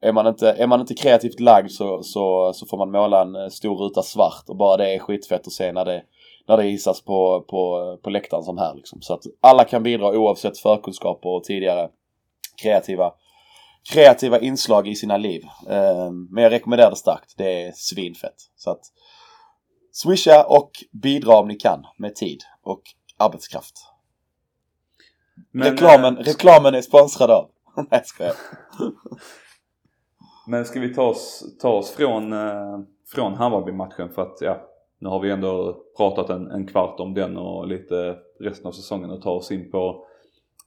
är 0.00 0.12
man 0.12 0.26
inte, 0.26 0.50
är 0.50 0.66
man 0.66 0.80
inte 0.80 0.94
kreativt 0.94 1.40
lagd 1.40 1.70
så, 1.70 2.02
så, 2.02 2.52
så 2.54 2.66
får 2.66 2.78
man 2.78 2.90
måla 2.90 3.22
en 3.22 3.36
eh, 3.36 3.48
stor 3.48 3.76
ruta 3.76 4.02
svart 4.02 4.44
och 4.48 4.56
bara 4.56 4.76
det 4.76 4.94
är 4.94 4.98
skitfett 4.98 5.46
att 5.46 5.52
se 5.52 5.72
när 5.72 5.84
det, 5.84 6.02
när 6.48 6.56
det 6.56 6.62
hissas 6.62 7.04
på, 7.04 7.44
på, 7.48 7.96
på 8.02 8.10
läktaren 8.10 8.42
som 8.42 8.58
här 8.58 8.74
liksom. 8.74 9.02
Så 9.02 9.14
att 9.14 9.22
alla 9.40 9.64
kan 9.64 9.82
bidra 9.82 10.18
oavsett 10.18 10.58
förkunskaper 10.58 11.28
och 11.28 11.44
tidigare 11.44 11.88
kreativa, 12.62 13.12
kreativa 13.92 14.40
inslag 14.40 14.88
i 14.88 14.94
sina 14.94 15.16
liv. 15.16 15.42
Eh, 15.68 16.10
men 16.30 16.42
jag 16.42 16.52
rekommenderar 16.52 16.90
det 16.90 16.96
starkt. 16.96 17.34
Det 17.36 17.62
är 17.62 17.72
svinfett. 17.74 18.34
Så 18.56 18.70
att 18.70 18.80
swisha 19.92 20.46
och 20.48 20.70
bidra 21.02 21.38
om 21.38 21.48
ni 21.48 21.54
kan 21.54 21.84
med 21.98 22.14
tid 22.14 22.40
och 22.62 22.82
arbetskraft. 23.18 23.74
Men, 25.50 25.70
reklamen, 25.70 26.18
äh, 26.18 26.24
reklamen 26.24 26.74
är 26.74 26.80
sponsrad 26.80 27.30
av. 27.30 27.50
Nej, 27.76 27.86
jag 27.90 28.06
skojar. 28.06 28.34
Men 30.48 30.64
ska 30.64 30.80
vi 30.80 30.94
ta 30.94 31.02
oss, 31.02 31.44
ta 31.60 31.72
oss 31.72 31.90
från, 31.90 32.32
eh, 32.32 32.78
från 33.14 33.34
Hammarby-matchen 33.34 34.08
för 34.08 34.22
att 34.22 34.38
ja, 34.40 34.60
nu 34.98 35.08
har 35.08 35.20
vi 35.20 35.30
ändå 35.30 35.82
pratat 35.96 36.30
en, 36.30 36.50
en 36.50 36.66
kvart 36.66 37.00
om 37.00 37.14
den 37.14 37.36
och 37.36 37.68
lite 37.68 38.16
resten 38.40 38.66
av 38.66 38.72
säsongen 38.72 39.10
och 39.10 39.22
ta 39.22 39.30
oss 39.30 39.50
in 39.50 39.70
på 39.70 40.06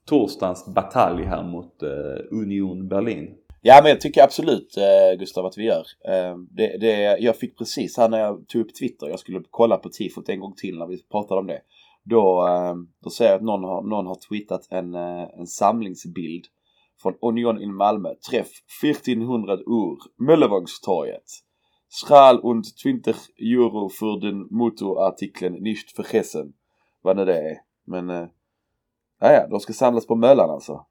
torsdagens 0.10 0.74
batalj 0.76 1.24
här 1.24 1.44
mot 1.44 1.84
eh, 1.84 1.90
Union 2.32 2.88
Berlin. 2.88 3.36
Ja 3.62 3.80
men 3.84 3.90
jag 3.90 4.02
tycker 4.02 4.24
absolut 4.24 4.78
eh, 4.78 5.20
Gustav 5.20 5.46
att 5.46 5.58
vi 5.58 5.64
gör. 5.66 5.86
Eh, 6.08 6.38
det, 6.52 6.78
det, 6.78 7.18
jag 7.20 7.36
fick 7.36 7.58
precis 7.58 7.98
här 7.98 8.10
när 8.10 8.20
jag 8.20 8.48
tog 8.48 8.62
upp 8.62 8.76
Twitter, 8.76 9.08
jag 9.08 9.20
skulle 9.20 9.42
kolla 9.50 9.78
på 9.78 9.90
tifot 9.90 10.30
en 10.30 10.40
gång 10.40 10.54
till 10.56 10.78
när 10.78 10.88
vi 10.88 11.04
pratade 11.04 11.40
om 11.40 11.48
det. 11.48 11.62
Då, 12.04 12.48
eh, 12.48 12.76
då 13.04 13.10
ser 13.10 13.26
jag 13.26 13.36
att 13.36 13.42
någon 13.42 13.64
har, 13.64 13.82
någon 13.82 14.08
har 14.08 14.18
tweetat 14.30 14.68
en, 14.70 14.96
eh, 14.96 15.28
en 15.40 15.48
samlingsbild 15.48 16.46
från 17.02 17.14
Union 17.22 17.62
in 17.62 17.76
Malmö. 17.76 18.10
Träff 18.30 18.50
1400 18.82 19.54
Uhr, 19.54 19.98
Möllevångstorget. 20.18 21.24
Schal 21.90 22.40
und 22.40 22.66
20 22.78 23.14
euro 23.38 23.90
för 23.90 24.22
den 24.22 24.48
motorartikeln 24.52 25.56
nicht 25.64 26.00
vergessen. 26.00 26.54
Vad 27.02 27.18
nu 27.18 27.26
det 27.26 27.38
är. 27.38 27.58
Men, 27.86 28.10
eh, 28.10 28.28
Ja, 29.20 29.32
ja, 29.32 29.48
de 29.48 29.60
ska 29.60 29.74
samlas 29.74 30.08
på 30.08 30.16
Möllan 30.16 30.50
alltså. 30.50 30.86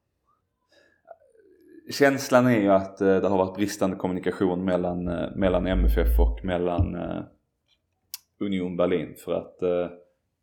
Känslan 1.91 2.47
är 2.47 2.61
ju 2.61 2.69
att 2.69 3.01
eh, 3.01 3.17
det 3.17 3.29
har 3.29 3.39
varit 3.39 3.57
bristande 3.57 3.97
kommunikation 3.97 4.65
mellan, 4.65 5.09
eh, 5.09 5.37
mellan 5.37 5.67
MFF 5.67 6.19
och 6.21 6.45
mellan 6.45 6.95
eh, 6.95 7.23
Union 8.41 8.77
Berlin 8.77 9.15
för 9.25 9.33
att 9.33 9.59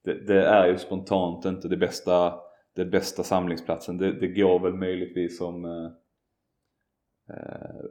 det, 0.03 0.27
det, 0.27 0.45
är 0.47 0.67
ju 0.67 0.77
spontant 0.77 1.45
inte 1.45 1.67
det 1.67 1.77
bästa 1.77 2.33
den 2.75 2.89
bästa 2.89 3.23
samlingsplatsen. 3.23 3.97
Det, 3.97 4.19
det 4.19 4.27
går 4.27 4.59
väl 4.59 4.73
möjligtvis 4.73 5.41
om, 5.41 5.65
eh, 5.65 5.91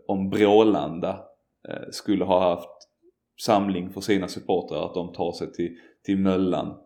om 0.06 0.30
Brålanda 0.30 1.24
eh, 1.68 1.88
skulle 1.90 2.24
ha 2.24 2.50
haft 2.50 2.88
samling 3.40 3.90
för 3.90 4.00
sina 4.00 4.28
supportrar, 4.28 4.86
att 4.86 4.94
de 4.94 5.12
tar 5.12 5.32
sig 5.32 5.52
till, 5.52 5.76
till 6.02 6.18
Möllan. 6.18 6.78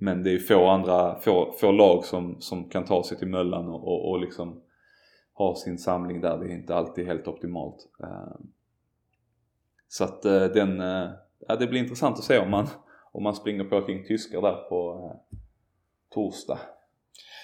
Eh, 0.00 0.04
men 0.04 0.22
det 0.22 0.32
är 0.34 0.38
få 0.38 0.66
andra, 0.66 1.20
få, 1.20 1.52
få 1.60 1.72
lag 1.72 2.04
som, 2.04 2.40
som 2.40 2.68
kan 2.68 2.84
ta 2.84 3.02
sig 3.02 3.18
till 3.18 3.28
Möllan 3.28 3.68
och, 3.68 3.88
och, 3.88 4.10
och 4.10 4.20
liksom 4.20 4.62
ha 5.34 5.54
sin 5.54 5.78
samling 5.78 6.20
där. 6.20 6.38
Det 6.38 6.46
är 6.46 6.54
inte 6.54 6.74
alltid 6.74 7.06
helt 7.06 7.28
optimalt. 7.28 7.88
Eh, 8.02 8.40
så 9.88 10.04
att 10.04 10.24
eh, 10.24 10.44
den, 10.44 10.78
ja 11.48 11.56
det 11.58 11.66
blir 11.66 11.80
intressant 11.80 12.18
att 12.18 12.24
se 12.24 12.38
om 12.38 12.50
man, 12.50 12.66
om 13.12 13.22
man 13.22 13.34
springer 13.34 13.64
på 13.64 13.82
kring 13.82 14.06
tyskar 14.06 14.42
där 14.42 14.68
på 14.68 15.12
torsdag. 16.14 16.58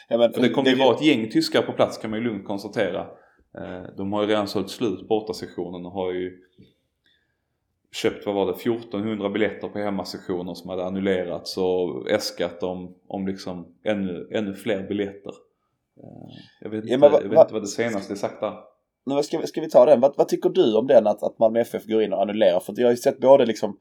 Ja, 0.08 0.18
men, 0.18 0.32
för 0.32 0.42
det 0.42 0.48
kommer 0.48 0.64
det, 0.64 0.76
ju 0.76 0.84
vara 0.84 0.94
ett 0.94 1.04
gäng 1.04 1.30
tyskar 1.30 1.62
på 1.62 1.72
plats 1.72 1.98
kan 1.98 2.10
man 2.10 2.18
ju 2.18 2.24
lugnt 2.24 2.46
konstatera. 2.46 3.00
Eh, 3.58 3.82
de 3.96 4.12
har 4.12 4.22
ju 4.22 4.28
redan 4.28 4.48
sålt 4.48 4.70
slut 4.70 5.08
bortasessionen 5.08 5.86
och 5.86 5.92
har 5.92 6.12
ju 6.12 6.38
köpt, 7.92 8.26
vad 8.26 8.35
var 8.35 8.46
det, 8.46 8.52
1400 8.52 9.31
biljetter 9.31 9.68
på 9.68 9.78
hemmasessioner 9.78 10.55
som 10.55 10.70
hade 10.70 10.85
annullerats 10.85 11.57
och 11.57 12.11
äskat 12.11 12.62
om, 12.62 12.94
om 13.09 13.26
liksom 13.26 13.74
ännu, 13.85 14.28
ännu 14.33 14.55
fler 14.55 14.83
biljetter. 14.88 15.33
Eh, 15.96 16.35
jag 16.61 16.70
vet, 16.70 16.85
inte, 16.85 16.92
ja, 16.92 16.98
va, 16.98 17.11
jag 17.12 17.28
vet 17.28 17.37
va, 17.37 17.42
inte 17.42 17.52
vad 17.52 17.62
det 17.62 17.66
senaste 17.66 18.12
är 18.12 18.16
sagt 18.16 18.40
där. 18.40 19.22
Ska, 19.22 19.46
ska 19.46 19.61
vi 19.61 19.70
ta 19.70 19.87
den? 19.87 20.00
Vad, 20.00 20.14
vad 20.16 20.28
tycker 20.28 20.50
du 20.50 20.76
om 20.76 20.87
den 20.87 21.07
att, 21.07 21.22
att 21.22 21.38
Malmö 21.38 21.61
FF 21.61 21.87
går 21.87 22.02
in 22.02 22.12
och 22.12 22.22
annullerar? 22.22 22.61
För 22.61 22.74
jag 22.76 22.87
har 22.87 22.90
ju 22.90 22.96
sett 22.96 23.18
både 23.18 23.46
liksom 23.46 23.78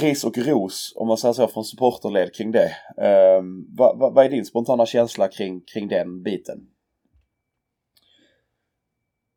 ris 0.00 0.24
och 0.24 0.38
ros, 0.38 0.92
om 0.96 1.08
man 1.08 1.16
säger 1.16 1.32
så, 1.32 1.48
från 1.48 1.64
supporterled 1.64 2.34
kring 2.34 2.52
det. 2.52 2.70
Um, 3.38 3.66
vad, 3.76 3.98
vad, 3.98 4.14
vad 4.14 4.24
är 4.24 4.30
din 4.30 4.44
spontana 4.44 4.86
känsla 4.86 5.28
kring, 5.28 5.60
kring 5.60 5.88
den 5.88 6.22
biten? 6.22 6.68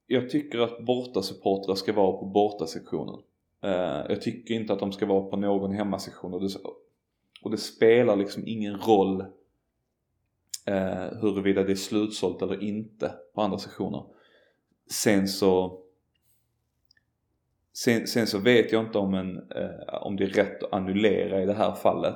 Jag 0.07 0.29
tycker 0.29 0.59
att 0.59 0.85
bortasupportrar 0.85 1.75
ska 1.75 1.93
vara 1.93 2.17
på 2.17 2.25
bortasektionen. 2.25 3.19
Eh, 3.63 4.05
jag 4.09 4.21
tycker 4.21 4.53
inte 4.53 4.73
att 4.73 4.79
de 4.79 4.91
ska 4.91 5.05
vara 5.05 5.29
på 5.29 5.37
någon 5.37 5.71
hemmasektion 5.71 6.33
och 6.33 6.41
det, 6.41 6.49
och 7.41 7.51
det 7.51 7.57
spelar 7.57 8.15
liksom 8.15 8.43
ingen 8.45 8.77
roll 8.77 9.21
eh, 10.65 11.19
huruvida 11.21 11.63
det 11.63 11.71
är 11.71 11.75
slutsålt 11.75 12.41
eller 12.41 12.63
inte 12.63 13.13
på 13.35 13.41
andra 13.41 13.57
sektioner. 13.57 14.05
Sen 14.89 15.27
så 15.27 15.77
Sen, 17.73 18.07
sen, 18.07 18.27
så 18.27 18.37
vet 18.37 18.71
jag 18.71 18.85
inte 18.85 18.97
om, 18.97 19.13
en, 19.13 19.37
eh, 19.37 20.01
om 20.01 20.15
det 20.15 20.23
är 20.23 20.27
rätt 20.27 20.63
att 20.63 20.73
annullera 20.73 21.43
i 21.43 21.45
det 21.45 21.53
här 21.53 21.75
fallet. 21.75 22.15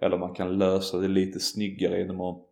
Eller 0.00 0.14
om 0.14 0.20
man 0.20 0.34
kan 0.34 0.58
lösa 0.58 0.98
det 0.98 1.08
lite 1.08 1.40
snyggare 1.40 1.98
genom 1.98 2.20
att 2.20 2.42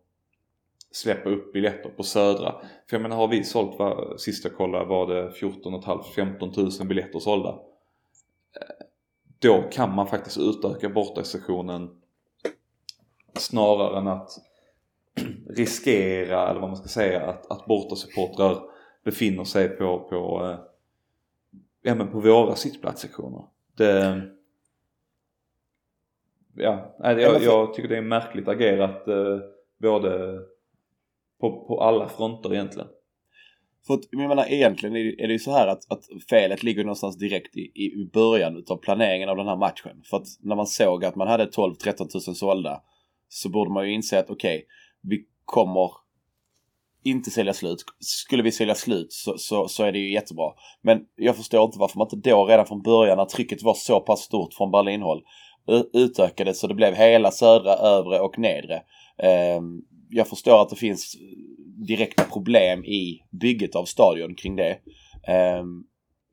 släppa 0.91 1.29
upp 1.29 1.53
biljetter 1.53 1.89
på 1.89 2.03
Södra. 2.03 2.55
För 2.89 2.95
jag 2.95 3.01
menar 3.01 3.15
har 3.15 3.27
vi 3.27 3.43
sålt, 3.43 3.79
va, 3.79 4.17
sist 4.17 4.43
jag 4.43 4.55
kollade 4.55 4.85
var 4.85 5.07
det 5.07 5.31
14 5.31 5.81
15 6.15 6.51
000 6.57 6.87
biljetter 6.87 7.19
sålda. 7.19 7.59
Då 9.39 9.61
kan 9.71 9.95
man 9.95 10.07
faktiskt 10.07 10.37
utöka 10.37 10.89
bortasessionen 10.89 12.01
snarare 13.33 13.97
än 13.97 14.07
att 14.07 14.29
riskera, 15.49 16.49
eller 16.49 16.61
vad 16.61 16.69
man 16.69 16.77
ska 16.77 16.87
säga, 16.87 17.21
att, 17.21 17.51
att 17.51 17.65
bortasupportrar 17.65 18.63
befinner 19.03 19.43
sig 19.43 19.69
på, 19.69 19.99
på 19.99 20.45
eh, 20.45 20.59
ja 21.81 21.95
men 21.95 22.11
på 22.11 22.19
våra 22.19 22.55
sittplatssektioner. 22.55 23.43
Det, 23.75 24.21
ja, 26.53 26.95
jag, 26.99 27.41
jag 27.41 27.73
tycker 27.73 27.89
det 27.89 27.97
är 27.97 28.01
märkligt 28.01 28.47
agerat 28.47 29.07
eh, 29.07 29.39
både 29.77 30.39
på, 31.39 31.65
på 31.65 31.81
alla 31.81 32.09
fronter 32.09 32.53
egentligen. 32.53 32.89
För 33.87 33.93
att, 33.93 34.01
jag 34.11 34.27
menar 34.27 34.45
egentligen 34.49 34.95
är 34.95 35.27
det 35.27 35.33
ju 35.33 35.39
så 35.39 35.51
här 35.51 35.67
att, 35.67 35.91
att 35.91 36.03
felet 36.29 36.63
ligger 36.63 36.83
någonstans 36.83 37.17
direkt 37.17 37.57
i, 37.57 37.61
i 37.61 38.09
början 38.13 38.57
utav 38.57 38.77
planeringen 38.77 39.29
av 39.29 39.37
den 39.37 39.47
här 39.47 39.55
matchen. 39.55 40.01
För 40.09 40.17
att 40.17 40.27
när 40.39 40.55
man 40.55 40.67
såg 40.67 41.05
att 41.05 41.15
man 41.15 41.27
hade 41.27 41.45
12-13 41.45 42.27
000 42.27 42.35
sålda 42.35 42.81
så 43.29 43.49
borde 43.49 43.71
man 43.71 43.87
ju 43.87 43.93
inse 43.93 44.19
att 44.19 44.29
okej, 44.29 44.55
okay, 44.55 44.67
vi 45.01 45.25
kommer 45.45 45.91
inte 47.03 47.31
sälja 47.31 47.53
slut. 47.53 47.83
Skulle 47.99 48.43
vi 48.43 48.51
sälja 48.51 48.75
slut 48.75 49.13
så, 49.13 49.37
så, 49.37 49.67
så, 49.67 49.83
är 49.83 49.91
det 49.91 49.99
ju 49.99 50.13
jättebra. 50.13 50.51
Men 50.81 50.99
jag 51.15 51.37
förstår 51.37 51.65
inte 51.65 51.79
varför 51.79 51.97
man 51.97 52.07
inte 52.11 52.29
då 52.29 52.45
redan 52.45 52.65
från 52.65 52.81
början 52.81 53.17
när 53.17 53.25
trycket 53.25 53.63
var 53.63 53.73
så 53.73 53.99
pass 53.99 54.19
stort 54.19 54.53
från 54.53 54.71
Berlinhåll 54.71 55.23
utökade 55.93 56.53
så 56.53 56.67
det 56.67 56.73
blev 56.73 56.93
hela 56.93 57.31
södra, 57.31 57.73
övre 57.73 58.19
och 58.19 58.39
nedre. 58.39 58.81
Ehm, 59.17 59.81
jag 60.09 60.27
förstår 60.27 60.61
att 60.61 60.69
det 60.69 60.75
finns 60.75 61.15
direkta 61.87 62.23
problem 62.23 62.85
i 62.85 63.23
bygget 63.29 63.75
av 63.75 63.85
stadion 63.85 64.35
kring 64.35 64.55
det. 64.55 64.77
Ehm, 65.27 65.83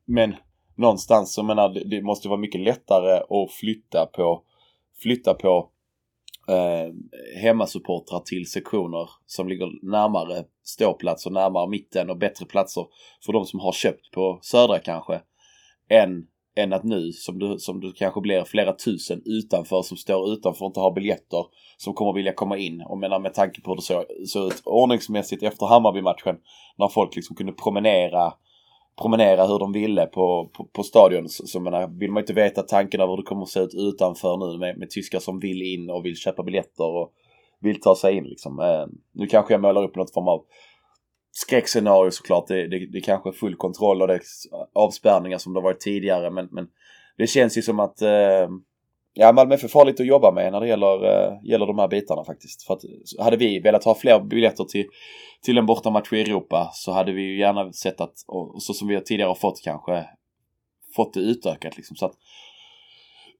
men 0.05 0.35
någonstans 0.75 1.33
så 1.33 1.43
menar 1.43 1.69
det, 1.69 2.01
måste 2.01 2.27
vara 2.29 2.39
mycket 2.39 2.61
lättare 2.61 3.17
att 3.17 3.51
flytta 3.51 4.05
på 4.05 4.43
flytta 5.03 5.33
på 5.33 5.69
eh, 6.47 6.93
hemmasupportrar 7.41 8.19
till 8.19 8.51
sektioner 8.51 9.09
som 9.25 9.49
ligger 9.49 9.91
närmare 9.91 10.43
ståplatser, 10.63 11.29
närmare 11.29 11.69
mitten 11.69 12.09
och 12.09 12.17
bättre 12.17 12.45
platser 12.45 12.85
för 13.25 13.33
de 13.33 13.45
som 13.45 13.59
har 13.59 13.71
köpt 13.71 14.11
på 14.11 14.39
södra 14.41 14.79
kanske. 14.79 15.21
Än, 15.89 16.27
än 16.59 16.73
att 16.73 16.83
nu 16.83 17.11
som 17.11 17.39
du, 17.39 17.59
som 17.59 17.79
du 17.79 17.91
kanske 17.91 18.21
blir 18.21 18.43
flera 18.43 18.73
tusen 18.73 19.21
utanför 19.25 19.81
som 19.81 19.97
står 19.97 20.33
utanför 20.33 20.65
och 20.65 20.69
inte 20.69 20.79
har 20.79 20.91
biljetter 20.91 21.45
som 21.77 21.93
kommer 21.93 22.13
vilja 22.13 22.33
komma 22.33 22.57
in. 22.57 22.81
Och 22.81 22.97
menar 22.97 23.19
med 23.19 23.33
tanke 23.33 23.61
på 23.61 23.71
hur 23.71 23.75
det 23.75 23.81
såg 23.81 24.05
så 24.27 24.47
ut 24.47 24.61
ordningsmässigt 24.65 25.43
efter 25.43 25.65
Hammarby-matchen 25.65 26.35
när 26.77 26.87
folk 26.87 27.15
liksom 27.15 27.35
kunde 27.35 27.53
promenera 27.53 28.33
promenera 29.01 29.47
hur 29.47 29.59
de 29.59 29.71
ville 29.71 30.05
på, 30.05 30.49
på, 30.53 30.63
på 30.63 30.83
stadion. 30.83 31.29
Så, 31.29 31.47
så 31.47 31.59
menar, 31.59 31.87
vill 31.99 32.11
man 32.11 32.23
inte 32.23 32.33
veta 32.33 32.61
tanken 32.61 33.01
av 33.01 33.09
hur 33.09 33.17
det 33.17 33.23
kommer 33.23 33.43
att 33.43 33.49
se 33.49 33.59
ut 33.59 33.73
utanför 33.73 34.37
nu 34.37 34.57
med, 34.57 34.77
med 34.77 34.89
tyskar 34.89 35.19
som 35.19 35.39
vill 35.39 35.61
in 35.61 35.89
och 35.89 36.05
vill 36.05 36.15
köpa 36.15 36.43
biljetter 36.43 36.85
och 36.85 37.13
vill 37.59 37.81
ta 37.81 37.95
sig 37.95 38.17
in 38.17 38.23
liksom. 38.23 38.59
Eh, 38.59 38.85
nu 39.11 39.27
kanske 39.27 39.53
jag 39.53 39.61
målar 39.61 39.83
upp 39.83 39.95
något 39.95 40.13
form 40.13 40.27
av 40.27 40.43
skräckscenario 41.39 42.11
såklart. 42.11 42.47
Det, 42.47 42.67
det, 42.67 42.85
det 42.85 43.01
kanske 43.01 43.29
är 43.29 43.33
full 43.33 43.55
kontroll 43.55 44.01
och 44.01 44.07
det 44.07 44.13
är 44.13 44.21
avspärrningar 44.73 45.37
som 45.37 45.53
det 45.53 45.61
varit 45.61 45.79
tidigare 45.79 46.29
men, 46.29 46.47
men 46.51 46.67
det 47.17 47.27
känns 47.27 47.57
ju 47.57 47.61
som 47.61 47.79
att 47.79 48.01
eh, 48.01 48.49
Ja, 49.13 49.31
Malmö 49.31 49.53
är 49.53 49.57
för 49.57 49.67
farligt 49.67 49.99
att 49.99 50.05
jobba 50.05 50.31
med 50.31 50.51
när 50.51 50.59
det 50.59 50.67
gäller, 50.67 51.05
eh, 51.05 51.33
gäller 51.43 51.65
de 51.65 51.79
här 51.79 51.87
bitarna 51.87 52.23
faktiskt. 52.23 52.63
För 52.63 52.73
att 52.73 52.81
hade 53.19 53.37
vi 53.37 53.59
velat 53.59 53.83
ha 53.83 53.95
fler 53.95 54.19
biljetter 54.19 54.63
till, 54.63 54.85
till 55.41 55.57
en 55.57 55.65
bortamatch 55.65 56.13
i 56.13 56.21
Europa 56.21 56.69
så 56.73 56.91
hade 56.91 57.11
vi 57.11 57.21
ju 57.21 57.39
gärna 57.39 57.73
sett 57.73 58.01
att, 58.01 58.13
och 58.27 58.63
så 58.63 58.73
som 58.73 58.87
vi 58.87 59.01
tidigare 59.03 59.27
har 59.27 59.35
fått 59.35 59.61
kanske, 59.63 60.05
fått 60.95 61.13
det 61.13 61.19
utökat 61.19 61.77
liksom. 61.77 61.95
Så 61.95 62.05
att 62.05 62.13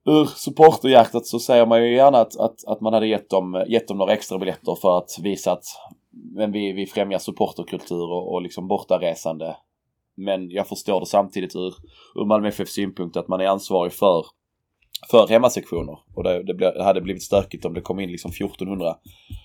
ur 0.06 0.24
supporterhjärtat 0.24 1.26
så 1.26 1.38
säger 1.38 1.66
man 1.66 1.84
ju 1.84 1.94
gärna 1.94 2.18
att, 2.18 2.36
att, 2.36 2.64
att 2.66 2.80
man 2.80 2.92
hade 2.92 3.06
gett 3.06 3.30
dem, 3.30 3.64
gett 3.68 3.88
dem 3.88 3.98
några 3.98 4.12
extra 4.12 4.38
biljetter 4.38 4.74
för 4.74 4.98
att 4.98 5.10
visa 5.22 5.52
att 5.52 5.64
men 6.10 6.52
vi, 6.52 6.72
vi 6.72 6.86
främjar 6.86 7.18
supporterkultur 7.18 8.12
och, 8.12 8.32
och 8.32 8.42
liksom 8.42 8.68
bortaresande. 8.68 9.56
Men 10.14 10.50
jag 10.50 10.68
förstår 10.68 11.00
det 11.00 11.06
samtidigt 11.06 11.56
ur, 11.56 11.74
ur 12.14 12.24
Malmö 12.24 12.48
FFs 12.48 12.72
synpunkt 12.72 13.16
att 13.16 13.28
man 13.28 13.40
är 13.40 13.46
ansvarig 13.46 13.92
för 13.92 14.26
för 15.10 15.28
hemmasektioner. 15.28 15.98
Och 16.14 16.24
det, 16.24 16.42
det, 16.42 16.54
ble, 16.54 16.70
det, 16.70 16.84
hade 16.84 17.00
blivit 17.00 17.22
stökigt 17.22 17.64
om 17.64 17.74
det 17.74 17.80
kom 17.80 18.00
in 18.00 18.10
liksom 18.10 18.30
1400 18.30 18.96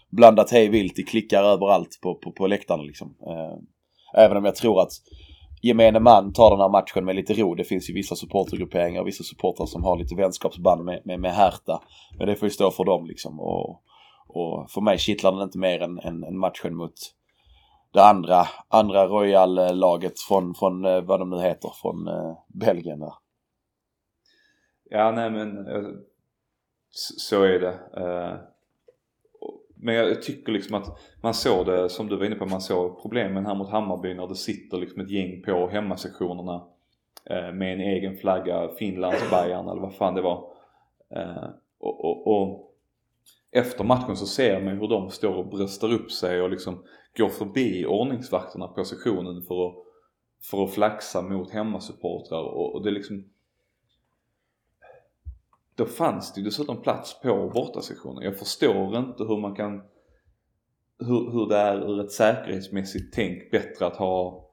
blandat 0.10 0.52
hej 0.52 0.70
vilt 0.70 1.00
i 1.00 1.04
klickar 1.04 1.44
överallt 1.44 2.00
på, 2.02 2.16
på, 2.16 2.32
på 2.32 2.48
läktarna 2.48 2.84
liksom. 2.84 3.16
Eh, 3.28 4.24
även 4.24 4.38
om 4.38 4.46
jag 4.46 4.56
tror 4.56 4.82
att 4.82 4.92
gemene 5.62 6.00
man 6.00 6.34
tar 6.34 6.50
den 6.50 6.60
här 6.60 6.70
matchen 6.70 7.06
med 7.06 7.16
lite 7.16 7.34
ro. 7.34 7.56
Det 7.56 7.64
finns 7.64 7.90
ju 7.90 7.94
vissa 7.94 8.16
supportergrupperingar 8.16 9.02
och 9.02 9.08
vissa 9.08 9.24
supportrar 9.24 9.66
som 9.66 9.84
har 9.84 9.98
lite 9.98 10.16
vänskapsband 10.16 10.86
med, 10.86 11.02
med, 11.06 11.20
med 11.20 11.34
Hertha. 11.34 11.82
Men 12.18 12.28
det 12.28 12.36
får 12.36 12.46
ju 12.46 12.54
stå 12.54 12.72
för 12.72 12.86
dem 12.86 13.06
liksom. 13.06 13.40
Och, 13.40 13.82
och 14.36 14.72
för 14.72 14.82
mig 14.82 14.98
kittlar 14.98 15.32
den 15.32 15.42
inte 15.42 15.58
mer 15.58 15.82
än, 15.82 16.00
än, 16.00 16.24
än 16.24 16.38
matchen 16.38 16.76
mot 16.76 16.94
det 17.96 18.04
andra, 18.04 18.48
andra 18.68 19.08
Royal-laget 19.08 20.20
från, 20.20 20.56
från 20.56 20.86
eh, 20.86 21.02
vad 21.02 21.20
de 21.20 21.30
nu 21.30 21.42
heter, 21.42 21.72
från 21.82 22.08
eh, 22.08 22.38
Belgien 22.48 23.00
där. 23.00 23.14
Ja, 24.90 25.12
nej 25.12 25.32
men 25.32 25.68
eh, 25.68 25.90
så 27.18 27.44
är 27.44 27.60
det. 27.60 27.80
Eh, 27.98 28.38
men 29.76 29.96
jag 29.96 30.22
tycker 30.22 30.52
liksom 30.52 30.76
att 30.76 31.00
man 31.22 31.34
såg 31.34 31.66
det, 31.66 31.90
som 31.90 32.08
du 32.08 32.18
var 32.18 32.26
inne 32.26 32.36
på, 32.36 32.46
man 32.46 32.62
såg 32.62 33.02
problemen 33.02 33.46
här 33.46 33.56
mot 33.56 33.70
Hammarby 33.70 34.14
när 34.14 34.28
det 34.28 34.36
sitter 34.36 34.78
liksom 34.78 35.02
ett 35.02 35.12
gäng 35.12 35.42
på 35.42 35.68
hemmasektionerna 35.68 36.64
med 37.54 37.74
en 37.74 37.82
egen 37.82 38.18
flagga, 38.18 38.68
Finlands 38.68 39.30
Bayern 39.30 39.68
eller 39.70 39.82
vad 39.82 39.96
fan 39.96 40.16
det 40.16 40.22
var. 40.22 40.48
Och, 41.80 42.06
och, 42.06 42.28
och 42.28 42.75
efter 43.56 43.84
matchen 43.84 44.18
så 44.18 44.26
ser 44.26 44.62
man 44.62 44.78
hur 44.78 44.88
de 44.88 45.10
står 45.10 45.36
och 45.36 45.50
bröstar 45.50 45.94
upp 45.94 46.12
sig 46.12 46.42
och 46.42 46.50
liksom 46.50 46.84
går 47.18 47.30
förbi 47.30 47.86
ordningsvakterna 47.86 48.68
på 48.68 48.84
sektionen 48.84 49.42
för 49.42 49.68
att, 49.68 49.76
för 50.50 50.64
att 50.64 50.74
flaxa 50.74 51.22
mot 51.22 51.52
hemmasupportrar 51.52 52.44
och, 52.44 52.76
och 52.76 52.84
det 52.84 52.90
är 52.90 52.94
liksom 52.94 53.26
då 55.76 55.86
fanns 55.86 56.34
det 56.34 56.42
ju 56.42 56.46
dessutom 56.46 56.82
plats 56.82 57.22
på 57.22 57.52
bortasektionen. 57.54 58.24
Jag 58.24 58.40
förstår 58.40 58.98
inte 58.98 59.24
hur 59.24 59.38
man 59.38 59.56
kan 59.56 59.82
hur, 61.00 61.32
hur 61.32 61.50
det 61.50 61.58
är 61.58 61.92
ur 61.92 62.02
ett 62.02 62.12
säkerhetsmässigt 62.12 63.14
tänk 63.14 63.52
bättre 63.52 63.86
att 63.86 63.96
ha 63.96 64.46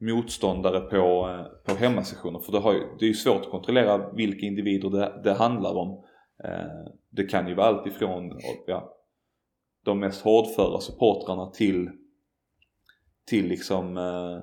motståndare 0.00 0.80
på, 0.80 1.28
eh, 1.28 1.74
på 1.74 1.78
hemmasektioner. 1.80 2.38
För 2.38 2.52
det, 2.52 2.58
har 2.58 2.72
ju, 2.72 2.80
det 2.98 3.04
är 3.04 3.08
ju 3.08 3.14
svårt 3.14 3.40
att 3.40 3.50
kontrollera 3.50 4.12
vilka 4.12 4.46
individer 4.46 4.90
det, 4.90 5.20
det 5.24 5.34
handlar 5.34 5.74
om. 5.74 6.04
Eh, 6.46 6.92
det 7.10 7.24
kan 7.24 7.48
ju 7.48 7.54
vara 7.54 7.66
allt 7.66 7.86
ifrån 7.86 8.40
ja, 8.66 8.96
de 9.84 10.00
mest 10.00 10.22
hårdföra 10.22 10.80
supportrarna 10.80 11.46
till, 11.46 11.90
till 13.26 13.48
liksom 13.48 13.96
eh, 13.96 14.38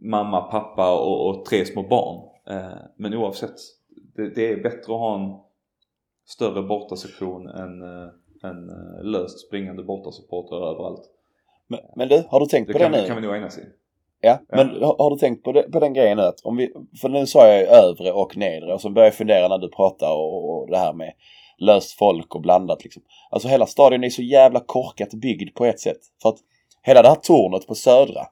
mamma, 0.00 0.40
pappa 0.40 1.00
och, 1.00 1.28
och, 1.28 1.44
tre 1.44 1.64
små 1.64 1.82
barn. 1.82 2.28
Eh, 2.46 2.78
men 2.96 3.14
oavsett 3.14 3.54
det, 4.14 4.34
det, 4.34 4.52
är 4.52 4.62
bättre 4.62 4.80
att 4.80 5.00
ha 5.00 5.14
en 5.14 5.40
större 6.26 6.62
bortasektion 6.62 7.48
än 7.48 7.82
en 8.42 8.70
eh, 8.70 8.98
eh, 8.98 9.04
löst 9.04 9.46
springande 9.46 9.82
bortasupportrar 9.82 10.70
överallt. 10.70 11.10
Men, 11.66 11.80
men 11.96 12.08
du, 12.08 12.24
har 12.28 12.40
du 12.40 12.46
tänkt 12.46 12.66
det 12.66 12.72
på 12.72 12.78
kan, 12.78 12.92
det 12.92 12.96
nu? 12.96 13.02
Det 13.02 13.08
kan 13.08 13.16
vi 13.16 13.26
nog 13.26 13.36
enas 13.36 13.58
i. 13.58 13.62
Ja, 14.24 14.38
men 14.48 14.68
har, 14.68 14.96
har, 14.98 15.10
du 15.10 15.16
tänkt 15.16 15.44
på, 15.44 15.52
det, 15.52 15.62
på 15.62 15.80
den 15.80 15.94
grejen 15.94 16.16
nu 16.16 16.22
att 16.22 16.40
om 16.40 16.56
vi, 16.56 16.72
för 17.00 17.08
nu 17.08 17.26
sa 17.26 17.48
jag 17.48 17.60
ju 17.60 17.66
övre 17.66 18.12
och 18.12 18.36
nedre 18.36 18.74
och 18.74 18.80
så 18.80 18.90
började 18.90 19.06
jag 19.06 19.14
fundera 19.14 19.48
när 19.48 19.58
du 19.58 19.68
pratade 19.68 20.12
och, 20.12 20.62
och 20.62 20.70
det 20.70 20.78
här 20.78 20.92
med 20.92 21.12
löst 21.58 21.92
folk 21.92 22.34
och 22.34 22.40
blandat 22.40 22.84
liksom. 22.84 23.02
Alltså 23.30 23.48
hela 23.48 23.66
stadion 23.66 24.04
är 24.04 24.10
så 24.10 24.22
jävla 24.22 24.60
korkat 24.60 25.14
byggd 25.14 25.54
på 25.54 25.64
ett 25.64 25.80
sätt. 25.80 26.00
För 26.22 26.28
att 26.28 26.38
hela 26.82 27.02
det 27.02 27.08
här 27.08 27.14
tornet 27.14 27.66
på 27.66 27.74
södra 27.74 28.26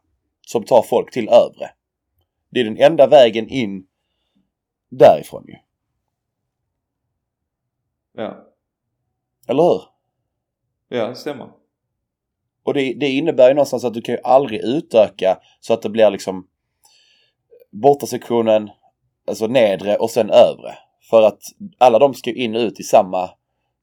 som 0.46 0.64
tar 0.64 0.83
folk 0.83 1.12
till 1.12 1.28
övre. 1.28 1.70
Det 2.50 2.61
är 2.61 2.64
den 2.64 2.78
enda 2.78 3.07
vägen 3.07 3.48
in 3.48 3.87
därifrån 4.88 5.44
ju. 5.48 5.57
Ja. 8.12 8.46
Eller 9.48 9.62
hur? 9.62 9.83
Ja, 10.88 11.09
det 11.09 11.14
stämmer. 11.14 11.62
Och 12.64 12.75
det, 12.75 12.94
det 12.94 13.09
innebär 13.09 13.48
ju 13.48 13.55
någonstans 13.55 13.85
att 13.85 13.94
du 13.94 14.01
kan 14.01 14.14
ju 14.14 14.20
aldrig 14.25 14.61
utöka 14.61 15.38
så 15.61 15.75
att 15.75 15.83
det 15.83 15.88
blir 15.88 16.11
liksom 16.11 16.46
bortasektionen, 17.72 18.70
alltså 19.27 19.46
nedre 19.46 19.96
och 19.96 20.11
sen 20.11 20.31
övre. 20.31 20.75
För 21.11 21.22
att 21.22 21.42
alla 21.79 21.98
de 21.98 22.14
ska 22.14 22.33
in 22.33 22.57
och 22.57 22.61
ut 22.61 22.81
i 22.81 22.83
samma, 22.83 23.31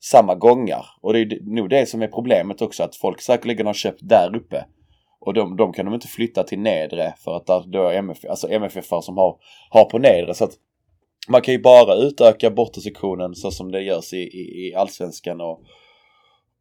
samma 0.04 0.36
gångar. 0.36 0.86
Och 1.02 1.13
det 1.13 1.20
är 1.20 1.56
nog 1.56 1.70
det 1.70 1.89
som 1.89 2.02
är 2.02 2.08
problemet 2.08 2.62
också 2.62 2.84
att 2.84 2.96
folk 2.96 3.22
säkerligen 3.22 3.65
har 3.65 3.74
köpt 3.74 4.00
där 4.02 4.36
uppe. 4.36 4.65
Och 5.20 5.34
de, 5.34 5.56
de 5.58 5.74
kan 5.74 5.86
de 5.86 5.94
inte 5.94 6.08
flytta 6.08 6.44
till 6.44 6.60
nedre 6.60 7.13
för 7.18 7.36
att 7.36 7.46
där, 7.46 7.63
då 7.68 7.88
är 7.88 7.94
MF, 7.94 8.26
alltså 8.30 8.50
MFF 8.50 8.88
som 9.02 9.18
har, 9.18 9.38
har 9.70 9.86
på 9.86 9.98
nedre. 9.98 10.34
Så 10.34 10.44
att 10.44 10.54
man 11.28 11.42
kan 11.42 11.54
ju 11.54 11.62
bara 11.62 11.96
utöka 11.96 12.50
bortasektionen 12.50 13.36
så 13.36 13.52
som 13.52 13.72
det 13.72 13.82
görs 13.82 14.13
i, 14.13 14.18
i, 14.18 14.68
i 14.68 14.76
allsvenskan 14.76 15.42
och, 15.42 15.62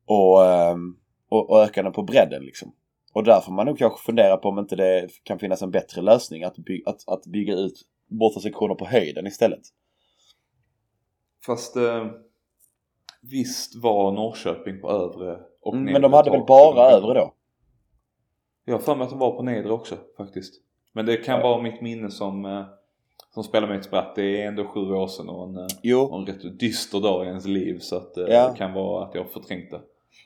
och, 0.06 0.40
um, 0.40 0.96
och, 1.28 1.50
och 1.50 1.62
öka 1.62 1.82
den 1.82 1.92
på 1.92 2.02
bredden 2.02 2.42
liksom. 2.42 2.72
Och 3.12 3.24
där 3.24 3.40
får 3.40 3.52
man 3.52 3.66
nog 3.66 3.78
kanske 3.78 4.04
fundera 4.06 4.36
på 4.36 4.48
om 4.48 4.58
inte 4.58 4.76
det 4.76 5.08
kan 5.22 5.38
finnas 5.38 5.62
en 5.62 5.70
bättre 5.70 6.02
lösning 6.02 6.44
att, 6.44 6.56
by, 6.56 6.82
att, 6.86 7.08
att 7.08 7.26
bygga 7.26 7.54
ut 7.54 7.82
bortasektioner 8.06 8.74
på 8.74 8.86
höjden 8.86 9.26
istället. 9.26 9.62
Fast 11.46 11.76
eh, 11.76 12.06
visst 13.22 13.82
var 13.82 14.12
Norrköping 14.12 14.80
på 14.80 14.90
övre 14.90 15.38
och 15.60 15.72
mm, 15.72 15.84
nedre 15.84 15.92
Men 15.92 16.10
de 16.10 16.12
hade 16.12 16.30
väl 16.30 16.44
bara 16.46 16.90
övre 16.90 17.14
då? 17.14 17.34
Jag 18.64 18.74
har 18.74 18.80
för 18.80 18.96
mig 18.96 19.04
att 19.04 19.10
de 19.10 19.18
var 19.18 19.36
på 19.36 19.42
nedre 19.42 19.72
också 19.72 19.96
faktiskt. 20.16 20.54
Men 20.92 21.06
det 21.06 21.16
kan 21.16 21.40
vara 21.40 21.62
mitt 21.62 21.80
minne 21.80 22.10
som 22.10 22.44
eh, 22.44 22.64
som 23.30 23.44
spelar 23.44 23.68
med 23.68 23.78
ett 23.78 23.84
spratt. 23.84 24.14
Det 24.14 24.42
är 24.42 24.48
ändå 24.48 24.64
sju 24.64 24.80
år 24.80 25.06
sedan 25.06 25.28
och 25.28 25.48
en, 25.48 25.56
eh, 25.56 25.66
jo. 25.82 26.14
en 26.14 26.26
rätt 26.26 26.58
dyster 26.58 27.00
dag 27.00 27.24
i 27.24 27.28
ens 27.28 27.46
liv 27.46 27.78
så 27.78 27.96
att 27.96 28.16
eh, 28.16 28.24
ja. 28.28 28.48
det 28.48 28.58
kan 28.58 28.72
vara 28.72 29.04
att 29.04 29.14
jag 29.14 29.30
förträngt 29.30 29.70
det. 29.70 29.80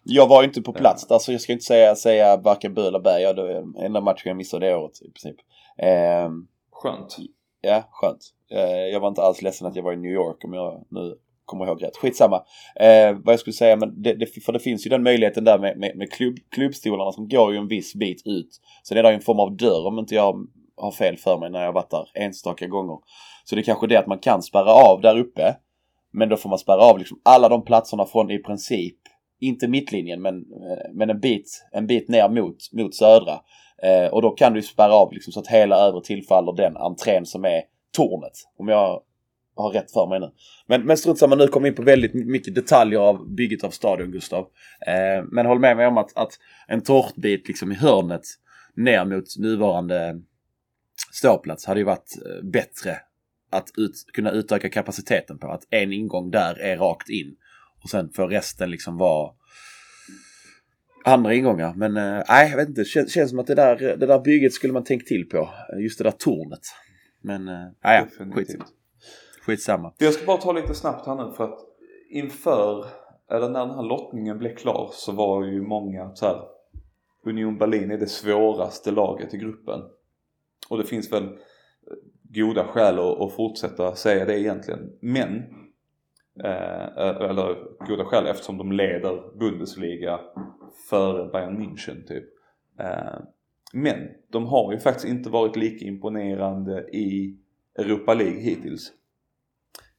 Jag 0.04 0.28
var 0.28 0.42
ju 0.42 0.48
inte 0.48 0.62
på 0.62 0.72
plats 0.72 1.06
där 1.06 1.18
så 1.18 1.32
jag 1.32 1.40
ska 1.40 1.52
inte 1.52 1.64
säga, 1.64 1.96
säga 1.96 2.36
varken 2.36 2.74
bu 2.74 2.86
eller 2.86 3.00
bä. 3.00 3.20
Jag, 3.20 3.36
det 3.36 3.52
är 3.52 3.84
enda 3.84 4.00
matchen 4.00 4.22
jag 4.24 4.36
missade 4.36 4.66
det 4.66 4.76
året 4.76 5.02
i 5.02 5.10
princip. 5.10 5.36
Eh, 5.78 6.30
skönt. 6.72 7.16
Ja, 7.60 7.82
skönt. 7.90 8.20
Eh, 8.50 8.86
jag 8.92 9.00
var 9.00 9.08
inte 9.08 9.22
alls 9.22 9.42
ledsen 9.42 9.66
att 9.66 9.76
jag 9.76 9.82
var 9.82 9.92
i 9.92 9.96
New 9.96 10.12
York 10.12 10.44
om 10.44 10.52
jag 10.52 10.84
nu 10.88 11.14
kommer 11.44 11.66
ihåg 11.66 11.82
rätt. 11.82 11.96
Skitsamma. 11.96 12.36
Eh, 12.76 13.12
vad 13.24 13.32
jag 13.32 13.40
skulle 13.40 13.54
säga, 13.54 13.76
men 13.76 14.02
det, 14.02 14.14
det, 14.14 14.26
för 14.26 14.52
det 14.52 14.58
finns 14.58 14.86
ju 14.86 14.90
den 14.90 15.02
möjligheten 15.02 15.44
där 15.44 15.58
med, 15.58 15.78
med, 15.78 15.96
med 15.96 16.12
klubb, 16.12 16.36
klubbstolarna 16.50 17.12
som 17.12 17.28
går 17.28 17.52
ju 17.52 17.58
en 17.58 17.68
viss 17.68 17.94
bit 17.94 18.22
ut. 18.26 18.60
Sen 18.84 18.98
är 18.98 19.02
det 19.02 19.12
en 19.12 19.20
form 19.20 19.40
av 19.40 19.56
dörr 19.56 19.86
om 19.86 19.98
inte 19.98 20.14
jag 20.14 20.46
har 20.76 20.92
fel 20.92 21.16
för 21.16 21.38
mig 21.38 21.50
när 21.50 21.64
jag 21.64 21.72
varit 21.72 21.90
där 21.90 22.08
enstaka 22.14 22.66
gånger. 22.66 22.98
Så 23.44 23.54
det 23.54 23.60
är 23.60 23.64
kanske 23.64 23.86
det 23.86 23.96
att 23.96 24.06
man 24.06 24.18
kan 24.18 24.42
spärra 24.42 24.72
av 24.72 25.00
där 25.00 25.18
uppe 25.18 25.56
Men 26.12 26.28
då 26.28 26.36
får 26.36 26.48
man 26.48 26.58
spärra 26.58 26.82
av 26.82 26.98
liksom 26.98 27.20
alla 27.22 27.48
de 27.48 27.64
platserna 27.64 28.06
från 28.06 28.30
i 28.30 28.38
princip, 28.38 28.98
inte 29.42 29.68
mittlinjen 29.68 30.22
men, 30.22 30.34
eh, 30.36 30.92
men 30.92 31.10
en, 31.10 31.20
bit, 31.20 31.64
en 31.72 31.86
bit 31.86 32.08
ner 32.08 32.28
mot, 32.28 32.56
mot 32.72 32.94
södra. 32.94 33.40
Eh, 33.82 34.12
och 34.12 34.22
då 34.22 34.30
kan 34.30 34.52
du 34.52 34.62
spärra 34.62 34.94
av 34.94 35.12
liksom 35.12 35.32
så 35.32 35.40
att 35.40 35.46
hela 35.46 35.76
övre 35.76 36.00
tillfaller 36.04 36.52
den 36.52 36.76
entrén 36.76 37.26
som 37.26 37.44
är 37.44 37.62
tornet. 37.96 38.32
Om 38.58 38.68
jag 38.68 39.02
har 39.54 39.70
rätt 39.70 39.92
för 39.92 40.08
mig 40.08 40.20
nu. 40.20 40.30
Men, 40.66 40.86
men 40.86 40.96
strunt 40.96 41.18
samma, 41.18 41.34
nu 41.34 41.48
kommer 41.48 41.64
vi 41.64 41.68
in 41.68 41.74
på 41.74 41.82
väldigt 41.82 42.14
mycket 42.14 42.54
detaljer 42.54 42.98
av 42.98 43.34
bygget 43.34 43.64
av 43.64 43.70
stadion 43.70 44.10
Gustav. 44.10 44.46
Eh, 44.86 45.24
men 45.32 45.46
håll 45.46 45.58
med 45.58 45.76
mig 45.76 45.86
om 45.86 45.98
att, 45.98 46.16
att 46.16 46.38
en 46.68 46.82
tårtbit 46.82 47.48
liksom 47.48 47.72
i 47.72 47.74
hörnet 47.74 48.22
ner 48.76 49.04
mot 49.04 49.38
nuvarande 49.38 50.20
ståplats 51.12 51.66
hade 51.66 51.80
ju 51.80 51.86
varit 51.86 52.18
eh, 52.26 52.44
bättre 52.50 52.96
att 53.50 53.70
ut, 53.76 53.94
kunna 54.12 54.30
utöka 54.30 54.68
kapaciteten 54.68 55.38
på. 55.38 55.48
Att 55.48 55.66
en 55.70 55.92
ingång 55.92 56.30
där 56.30 56.58
är 56.60 56.76
rakt 56.76 57.08
in 57.08 57.36
och 57.82 57.90
sen 57.90 58.12
får 58.12 58.28
resten 58.28 58.70
liksom 58.70 58.96
vara 58.96 59.32
andra 61.04 61.34
ingångar. 61.34 61.74
Men 61.74 61.96
eh, 61.96 62.22
nej, 62.28 62.50
jag 62.50 62.56
vet 62.56 62.68
inte. 62.68 62.80
Det 62.80 63.08
känns, 63.08 63.30
som 63.30 63.38
att 63.38 63.46
det 63.46 63.54
där, 63.54 63.76
det 63.76 64.06
där 64.06 64.20
bygget 64.20 64.52
skulle 64.52 64.72
man 64.72 64.84
tänkt 64.84 65.06
till 65.06 65.28
på. 65.28 65.48
Just 65.78 65.98
det 65.98 66.04
där 66.04 66.10
tornet. 66.10 66.60
Men 67.20 67.48
äh, 67.48 67.68
ja, 67.82 68.06
skit, 68.34 68.56
skitsamma. 69.42 69.92
Jag 69.98 70.14
ska 70.14 70.26
bara 70.26 70.36
ta 70.36 70.52
lite 70.52 70.74
snabbt 70.74 71.06
här 71.06 71.14
nu 71.14 71.32
för 71.36 71.44
att 71.44 71.58
inför, 72.10 72.86
eller 73.30 73.48
när 73.48 73.66
den 73.66 73.74
här 73.74 73.82
lottningen 73.82 74.38
blev 74.38 74.56
klar 74.56 74.90
så 74.92 75.12
var 75.12 75.44
ju 75.44 75.62
många 75.62 76.14
så 76.14 76.26
här 76.26 76.40
Union 77.26 77.58
Berlin 77.58 77.90
är 77.90 77.98
det 77.98 78.06
svåraste 78.06 78.90
laget 78.90 79.34
i 79.34 79.38
gruppen. 79.38 79.80
Och 80.68 80.78
det 80.78 80.84
finns 80.84 81.12
väl 81.12 81.28
goda 82.34 82.64
skäl 82.64 82.98
att, 82.98 83.20
att 83.20 83.32
fortsätta 83.32 83.94
säga 83.94 84.24
det 84.24 84.40
egentligen. 84.40 84.92
Men, 85.00 85.36
eh, 85.36 85.44
eller 86.40 87.56
goda 87.86 88.04
skäl 88.04 88.26
eftersom 88.26 88.58
de 88.58 88.72
leder 88.72 89.38
Bundesliga 89.38 90.20
före 90.90 91.28
Bayern 91.32 91.62
München 91.62 92.06
typ. 92.06 92.24
Eh, 92.80 93.20
men 93.72 94.08
de 94.32 94.46
har 94.46 94.72
ju 94.72 94.78
faktiskt 94.78 95.06
inte 95.06 95.30
varit 95.30 95.56
lika 95.56 95.84
imponerande 95.84 96.80
i 96.92 97.36
Europa 97.78 98.14
League 98.14 98.40
hittills. 98.40 98.92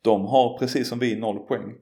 De 0.01 0.25
har 0.25 0.57
precis 0.57 0.89
som 0.89 0.99
vi 0.99 1.19
noll 1.19 1.39
poäng. 1.39 1.75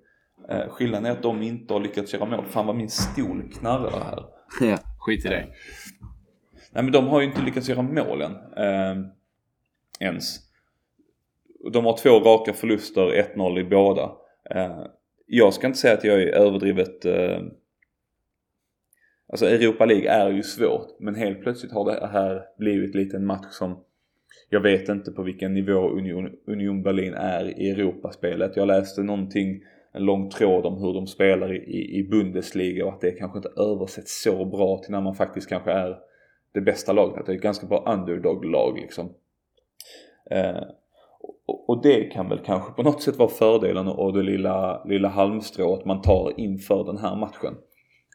Eh, 0.49 0.69
skillnaden 0.69 1.05
är 1.05 1.11
att 1.11 1.23
de 1.23 1.41
inte 1.41 1.73
har 1.73 1.79
lyckats 1.79 2.13
göra 2.13 2.25
mål. 2.25 2.45
Fan 2.45 2.67
vad 2.67 2.75
min 2.75 2.89
stol 2.89 3.51
knarrar 3.59 4.03
här. 4.03 4.25
Ja, 4.69 4.77
skit 4.99 5.25
i 5.25 5.29
det. 5.29 5.47
Nej 6.71 6.83
men 6.83 6.91
de 6.91 7.07
har 7.07 7.21
ju 7.21 7.27
inte 7.27 7.41
lyckats 7.41 7.69
göra 7.69 7.81
målen. 7.81 8.31
Eh, 8.57 8.97
ens. 9.99 10.39
De 11.73 11.85
har 11.85 11.97
två 11.97 12.09
raka 12.09 12.53
förluster, 12.53 13.35
1-0 13.35 13.59
i 13.59 13.63
båda. 13.63 14.11
Eh, 14.55 14.85
jag 15.27 15.53
ska 15.53 15.67
inte 15.67 15.79
säga 15.79 15.93
att 15.93 16.03
jag 16.03 16.21
är 16.21 16.27
överdrivet 16.27 17.05
eh, 17.05 17.41
Alltså 19.31 19.45
Europa 19.45 19.85
League 19.85 20.09
är 20.09 20.29
ju 20.29 20.43
svårt 20.43 20.99
men 20.99 21.15
helt 21.15 21.41
plötsligt 21.41 21.71
har 21.71 21.85
det 21.85 22.07
här 22.07 22.41
blivit 22.57 22.95
lite 22.95 23.17
en 23.17 23.25
match 23.25 23.51
som 23.51 23.83
jag 24.49 24.61
vet 24.61 24.89
inte 24.89 25.11
på 25.11 25.23
vilken 25.23 25.53
nivå 25.53 25.89
Union, 25.89 26.29
Union 26.47 26.83
Berlin 26.83 27.13
är 27.13 27.59
i 27.59 27.69
Europaspelet. 27.69 28.55
Jag 28.55 28.67
läste 28.67 29.03
någonting, 29.03 29.63
en 29.91 30.05
lång 30.05 30.29
tråd 30.29 30.65
om 30.65 30.77
hur 30.81 30.93
de 30.93 31.07
spelar 31.07 31.53
i, 31.53 31.99
i 31.99 32.03
Bundesliga 32.03 32.85
och 32.85 32.93
att 32.93 33.01
det 33.01 33.11
kanske 33.11 33.37
inte 33.37 33.61
översätts 33.61 34.23
så 34.23 34.45
bra 34.45 34.77
till 34.77 34.91
när 34.91 35.01
man 35.01 35.15
faktiskt 35.15 35.49
kanske 35.49 35.71
är 35.71 35.97
det 36.53 36.61
bästa 36.61 36.93
laget. 36.93 37.19
Att 37.19 37.25
det 37.25 37.31
är 37.31 37.35
ett 37.35 37.41
ganska 37.41 37.67
bra 37.67 37.93
underdog-lag 37.93 38.77
liksom. 38.77 39.13
Eh, 40.31 40.63
och, 41.45 41.69
och 41.69 41.84
det 41.84 42.04
kan 42.04 42.30
väl 42.30 42.39
kanske 42.39 42.71
på 42.71 42.84
något 42.84 43.01
sätt 43.01 43.17
vara 43.17 43.30
fördelen 43.30 43.88
och 43.88 44.13
det 44.13 44.23
lilla, 44.23 44.84
lilla 44.84 45.08
halmstrået 45.08 45.86
man 45.86 46.01
tar 46.01 46.39
inför 46.39 46.84
den 46.84 46.97
här 46.97 47.15
matchen. 47.15 47.58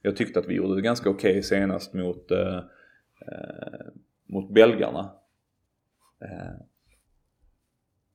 Jag 0.03 0.17
tyckte 0.17 0.39
att 0.39 0.49
vi 0.49 0.55
gjorde 0.55 0.75
det 0.75 0.83
ganska 0.83 1.11
okej 1.11 1.31
okay 1.31 1.43
senast 1.43 1.95
mot, 1.95 2.31
eh, 2.31 2.57
eh, 2.57 3.87
mot 4.29 4.55
belgarna. 4.55 5.13
Eh, 6.23 6.61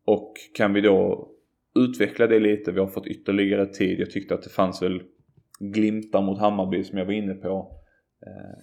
och 0.06 0.34
kan 0.54 0.74
vi 0.74 0.82
då 0.82 1.30
utveckla 1.76 2.28
det 2.28 2.40
lite, 2.40 2.72
vi 2.72 2.80
har 2.80 2.88
fått 2.88 3.08
ytterligare 3.08 3.66
tid. 3.66 4.00
Jag 4.00 4.12
tyckte 4.12 4.34
att 4.34 4.44
det 4.44 4.50
fanns 4.50 4.82
väl 4.82 5.04
glimtar 5.60 6.22
mot 6.22 6.40
Hammarby 6.40 6.84
som 6.84 6.98
jag 6.98 7.06
var 7.06 7.14
inne 7.14 7.34
på. 7.34 7.82
Eh, 8.26 8.60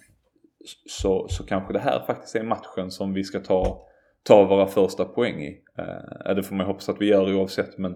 så, 0.85 1.27
så 1.27 1.45
kanske 1.45 1.73
det 1.73 1.79
här 1.79 1.99
faktiskt 2.05 2.35
är 2.35 2.43
matchen 2.43 2.91
som 2.91 3.13
vi 3.13 3.23
ska 3.23 3.39
ta, 3.39 3.88
ta 4.23 4.45
våra 4.45 4.67
första 4.67 5.05
poäng 5.05 5.41
i. 5.41 5.61
Eh, 5.77 6.35
det 6.35 6.43
får 6.43 6.55
man 6.55 6.65
hoppas 6.65 6.89
att 6.89 7.01
vi 7.01 7.05
gör 7.05 7.33
oavsett 7.33 7.77
men 7.77 7.95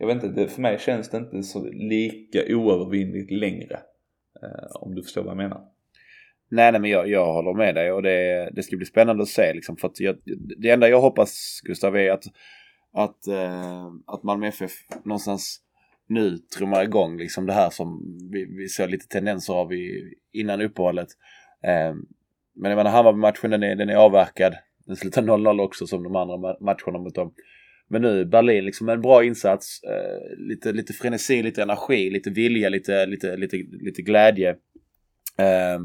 jag 0.00 0.06
vet 0.06 0.14
inte, 0.14 0.28
det, 0.28 0.48
för 0.48 0.62
mig 0.62 0.78
känns 0.78 1.10
det 1.10 1.16
inte 1.16 1.42
så 1.42 1.66
lika 1.72 2.56
oövervinnligt 2.56 3.30
längre. 3.30 3.80
Eh, 4.42 4.76
om 4.80 4.94
du 4.94 5.02
förstår 5.02 5.22
vad 5.22 5.30
jag 5.30 5.36
menar. 5.36 5.60
Nej, 6.50 6.72
nej 6.72 6.80
men 6.80 6.90
jag, 6.90 7.08
jag 7.08 7.32
håller 7.32 7.54
med 7.54 7.74
dig 7.74 7.92
och 7.92 8.02
det, 8.02 8.50
det 8.52 8.62
ska 8.62 8.76
bli 8.76 8.86
spännande 8.86 9.22
att 9.22 9.28
se 9.28 9.54
liksom. 9.54 9.76
För 9.76 9.88
att 9.88 10.00
jag, 10.00 10.16
det 10.58 10.70
enda 10.70 10.88
jag 10.88 11.00
hoppas 11.00 11.60
Gustav 11.64 11.96
är 11.96 12.10
att, 12.10 12.24
att, 12.92 13.26
eh, 13.26 13.86
att 14.06 14.22
Malmö 14.22 14.46
FF 14.46 14.72
någonstans 15.04 15.60
nu 16.06 16.38
trummar 16.38 16.82
igång 16.82 17.18
liksom 17.18 17.46
det 17.46 17.52
här 17.52 17.70
som 17.70 18.18
vi, 18.32 18.44
vi 18.44 18.68
såg 18.68 18.90
lite 18.90 19.08
tendenser 19.08 19.54
av 19.54 19.72
i, 19.72 20.14
innan 20.32 20.60
uppehållet. 20.60 21.08
Eh, 21.62 21.94
men 22.54 22.70
jag 22.70 22.76
menar 22.76 22.90
Hammarby-matchen 22.90 23.50
den 23.50 23.62
är, 23.62 23.76
den 23.76 23.88
är 23.88 23.96
avverkad. 23.96 24.54
Den 24.86 24.96
slutar 24.96 25.22
0-0 25.22 25.60
också 25.60 25.86
som 25.86 26.02
de 26.02 26.16
andra 26.16 26.36
matcherna 26.60 26.98
mot 26.98 27.14
dem. 27.14 27.32
Men 27.88 28.02
nu 28.02 28.24
Berlin 28.24 28.64
liksom 28.64 28.88
en 28.88 29.00
bra 29.00 29.24
insats. 29.24 29.82
Eh, 29.82 30.38
lite, 30.38 30.72
lite 30.72 30.92
frenesi, 30.92 31.42
lite 31.42 31.62
energi, 31.62 32.10
lite 32.10 32.30
vilja, 32.30 32.68
lite, 32.68 33.06
lite, 33.06 33.36
lite, 33.36 33.56
lite 33.56 34.02
glädje. 34.02 34.50
Eh, 35.38 35.80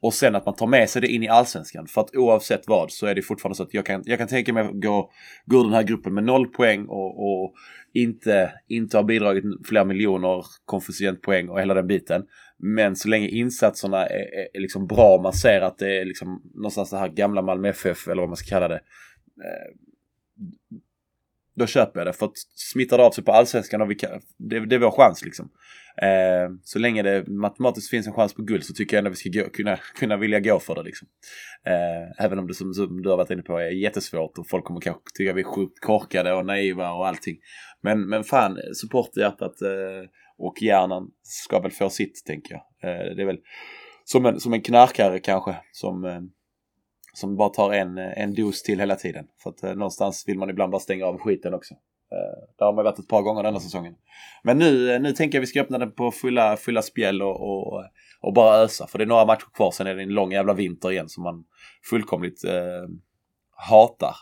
och 0.00 0.14
sen 0.14 0.34
att 0.34 0.46
man 0.46 0.54
tar 0.54 0.66
med 0.66 0.90
sig 0.90 1.02
det 1.02 1.08
in 1.08 1.22
i 1.22 1.28
allsvenskan. 1.28 1.86
För 1.86 2.00
att 2.00 2.16
oavsett 2.16 2.68
vad 2.68 2.90
så 2.90 3.06
är 3.06 3.14
det 3.14 3.22
fortfarande 3.22 3.56
så 3.56 3.62
att 3.62 3.74
jag 3.74 3.86
kan, 3.86 4.02
jag 4.04 4.18
kan 4.18 4.28
tänka 4.28 4.52
mig 4.52 4.62
att 4.62 4.82
gå, 4.82 5.10
gå 5.46 5.58
ur 5.58 5.64
den 5.64 5.72
här 5.72 5.82
gruppen 5.82 6.14
med 6.14 6.24
noll 6.24 6.46
poäng 6.46 6.86
och, 6.86 7.42
och 7.42 7.54
inte, 7.92 8.52
inte 8.68 8.96
ha 8.96 9.04
bidragit 9.04 9.44
flera 9.68 9.84
miljoner 9.84 10.44
konfucientpoäng 10.64 11.48
och 11.48 11.60
hela 11.60 11.74
den 11.74 11.86
biten. 11.86 12.22
Men 12.58 12.96
så 12.96 13.08
länge 13.08 13.28
insatserna 13.28 14.06
är, 14.06 14.34
är, 14.34 14.56
är 14.56 14.60
liksom 14.60 14.86
bra, 14.86 15.22
man 15.22 15.32
ser 15.32 15.60
att 15.60 15.78
det 15.78 16.00
är 16.00 16.04
liksom 16.04 16.42
någonstans 16.54 16.90
det 16.90 16.98
här 16.98 17.08
gamla 17.08 17.42
Malmö 17.42 17.68
FF 17.68 18.08
eller 18.08 18.22
vad 18.22 18.28
man 18.28 18.36
ska 18.36 18.48
kalla 18.48 18.68
det. 18.68 18.80
Eh, 19.44 19.74
då 21.58 21.66
köper 21.66 22.00
jag 22.00 22.06
det. 22.06 22.12
För 22.12 22.26
att 22.26 22.38
smittar 22.54 22.98
det 22.98 23.04
av 23.04 23.10
sig 23.10 23.24
på 23.24 23.32
allsvenskan 23.32 23.80
och 23.80 23.90
vi 23.90 23.94
kan, 23.94 24.10
det, 24.36 24.66
det 24.66 24.74
är 24.74 24.78
vår 24.78 24.90
chans 24.90 25.24
liksom. 25.24 25.50
Eh, 26.02 26.50
så 26.64 26.78
länge 26.78 27.02
det 27.02 27.28
matematiskt 27.28 27.90
finns 27.90 28.06
en 28.06 28.12
chans 28.12 28.34
på 28.34 28.42
guld 28.42 28.64
så 28.64 28.74
tycker 28.74 28.96
jag 28.96 28.98
ändå 28.98 29.10
vi 29.10 29.16
ska 29.16 29.30
gå, 29.42 29.50
kunna, 29.50 29.76
kunna 29.76 30.16
vilja 30.16 30.40
gå 30.40 30.60
för 30.60 30.74
det 30.74 30.82
liksom. 30.82 31.08
Eh, 31.66 32.24
även 32.24 32.38
om 32.38 32.46
det 32.46 32.54
som, 32.54 32.74
som, 32.74 33.02
du 33.02 33.08
har 33.08 33.16
varit 33.16 33.30
inne 33.30 33.42
på 33.42 33.58
är 33.58 33.70
jättesvårt 33.70 34.38
och 34.38 34.48
folk 34.48 34.64
kommer 34.64 34.80
kanske 34.80 35.02
tycka 35.14 35.32
vi 35.32 35.40
är 35.40 35.44
sjukt 35.44 35.80
korkade 35.80 36.32
och 36.32 36.46
naiva 36.46 36.92
och 36.92 37.06
allting. 37.06 37.36
Men, 37.82 38.08
men 38.08 38.24
fan, 38.24 38.58
i 39.16 39.20
eh, 39.62 40.08
och 40.38 40.62
hjärnan 40.62 41.10
ska 41.22 41.60
väl 41.60 41.70
få 41.70 41.90
sitt 41.90 42.24
tänker 42.26 42.54
jag. 42.54 42.90
Eh, 42.90 43.14
det 43.16 43.22
är 43.22 43.26
väl 43.26 43.38
som 44.04 44.26
en, 44.26 44.40
som 44.40 44.52
en 44.52 44.62
knarkare 44.62 45.18
kanske 45.18 45.56
som 45.72 46.04
eh, 46.04 46.20
som 47.14 47.36
bara 47.36 47.48
tar 47.48 47.72
en, 47.72 47.98
eh, 47.98 48.22
en 48.22 48.34
dos 48.34 48.62
till 48.62 48.80
hela 48.80 48.96
tiden. 48.96 49.26
För 49.42 49.50
att 49.50 49.62
någonstans 49.62 50.24
vill 50.26 50.38
man 50.38 50.50
ibland 50.50 50.72
bara 50.72 50.80
stänga 50.80 51.06
av 51.06 51.18
skiten 51.18 51.54
också. 51.54 51.74
Det 52.58 52.64
har 52.64 52.72
man 52.72 52.84
varit 52.84 52.98
ett 52.98 53.08
par 53.08 53.22
gånger 53.22 53.42
denna 53.42 53.60
säsongen. 53.60 53.94
Men 54.42 54.58
nu, 54.58 54.98
nu 54.98 55.12
tänker 55.12 55.38
jag 55.38 55.40
vi 55.40 55.46
ska 55.46 55.60
öppna 55.60 55.78
den 55.78 55.92
på 55.92 56.10
fulla, 56.10 56.56
fulla 56.56 56.82
spjäll 56.82 57.22
och, 57.22 57.40
och, 57.40 57.84
och, 58.20 58.34
bara 58.34 58.56
ösa. 58.56 58.86
För 58.86 58.98
det 58.98 59.04
är 59.04 59.06
några 59.06 59.26
matcher 59.26 59.46
kvar, 59.54 59.70
sen 59.70 59.86
är 59.86 59.94
det 59.94 60.02
en 60.02 60.08
lång 60.08 60.32
jävla 60.32 60.54
vinter 60.54 60.90
igen 60.90 61.08
som 61.08 61.22
man 61.22 61.44
fullkomligt 61.90 62.44
eh, 62.44 62.88
hatar. 63.56 64.14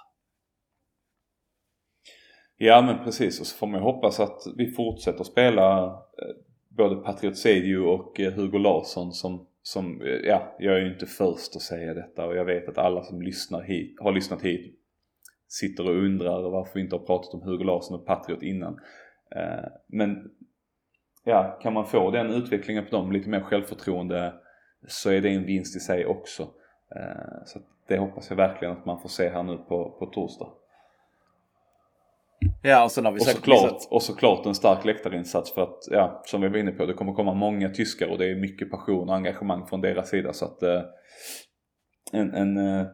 Ja 2.59 2.83
men 2.83 3.05
precis 3.05 3.41
och 3.41 3.47
så 3.47 3.57
får 3.57 3.67
man 3.67 3.81
ju 3.81 3.85
hoppas 3.85 4.21
att 4.21 4.43
vi 4.57 4.71
fortsätter 4.71 5.25
spela 5.25 5.85
eh, 5.85 6.35
både 6.69 6.97
Patriot 6.97 7.37
Sedio 7.37 7.79
och 7.79 8.21
eh, 8.21 8.33
Hugo 8.33 8.59
Larsson 8.59 9.13
som 9.13 9.47
som, 9.63 10.03
eh, 10.03 10.09
ja, 10.09 10.57
jag 10.59 10.75
är 10.75 10.81
ju 10.81 10.93
inte 10.93 11.07
först 11.07 11.57
att 11.57 11.63
säga 11.63 11.95
detta 11.95 12.27
och 12.27 12.37
jag 12.37 12.45
vet 12.45 12.69
att 12.69 12.79
alla 12.79 13.03
som 13.03 13.23
lyssnar 13.23 13.63
hit, 13.63 14.01
har 14.01 14.13
lyssnat 14.13 14.43
hit 14.43 14.75
sitter 15.49 15.85
och 15.89 15.97
undrar 15.97 16.51
varför 16.51 16.75
vi 16.75 16.81
inte 16.81 16.97
har 16.97 17.07
pratat 17.07 17.35
om 17.35 17.43
Hugo 17.43 17.65
Larsson 17.65 18.01
och 18.01 18.07
Patriot 18.07 18.43
innan. 18.43 18.81
Men 19.87 20.31
ja, 21.25 21.59
kan 21.63 21.73
man 21.73 21.87
få 21.87 22.11
den 22.11 22.31
utvecklingen 22.31 22.85
på 22.85 22.97
dem, 22.97 23.13
lite 23.13 23.29
mer 23.29 23.41
självförtroende, 23.41 24.35
så 24.89 25.11
är 25.11 25.21
det 25.21 25.29
en 25.29 25.47
vinst 25.47 25.77
i 25.77 25.81
sig 25.81 26.07
också. 26.07 26.49
Så 27.45 27.59
det 27.89 27.99
hoppas 27.99 28.31
jag 28.31 28.37
verkligen 28.37 28.77
att 28.77 28.87
man 28.87 29.01
får 29.01 29.09
se 29.09 29.29
här 29.29 29.43
nu 29.43 29.57
på, 29.57 29.97
på 29.99 30.07
torsdag. 30.07 30.49
Ja, 32.69 32.85
och 32.85 32.93
sen 32.93 33.05
har 33.05 33.13
vi 33.13 33.19
och 33.19 33.23
såklart, 33.23 33.87
och 33.91 34.03
såklart 34.03 34.47
en 34.47 34.55
stark 34.55 34.85
läktarinsats 34.85 35.55
för 35.55 35.63
att, 35.63 35.79
ja, 35.91 36.23
som 36.27 36.41
vi 36.41 36.49
var 36.49 36.57
inne 36.57 36.71
på, 36.71 36.87
det 36.87 36.95
kommer 36.95 37.13
komma 37.13 37.35
många 37.35 37.69
tyskar 37.69 38.09
och 38.09 38.19
det 38.19 38.31
är 38.31 38.35
mycket 38.35 38.71
passion 38.71 39.09
och 39.09 39.15
engagemang 39.15 39.67
från 39.67 39.81
deras 39.81 40.09
sida 40.09 40.33
så 40.33 40.45
att 40.45 40.63
eh, 40.63 40.83
en, 42.13 42.35
en 42.35 42.57
eh, 42.57 42.87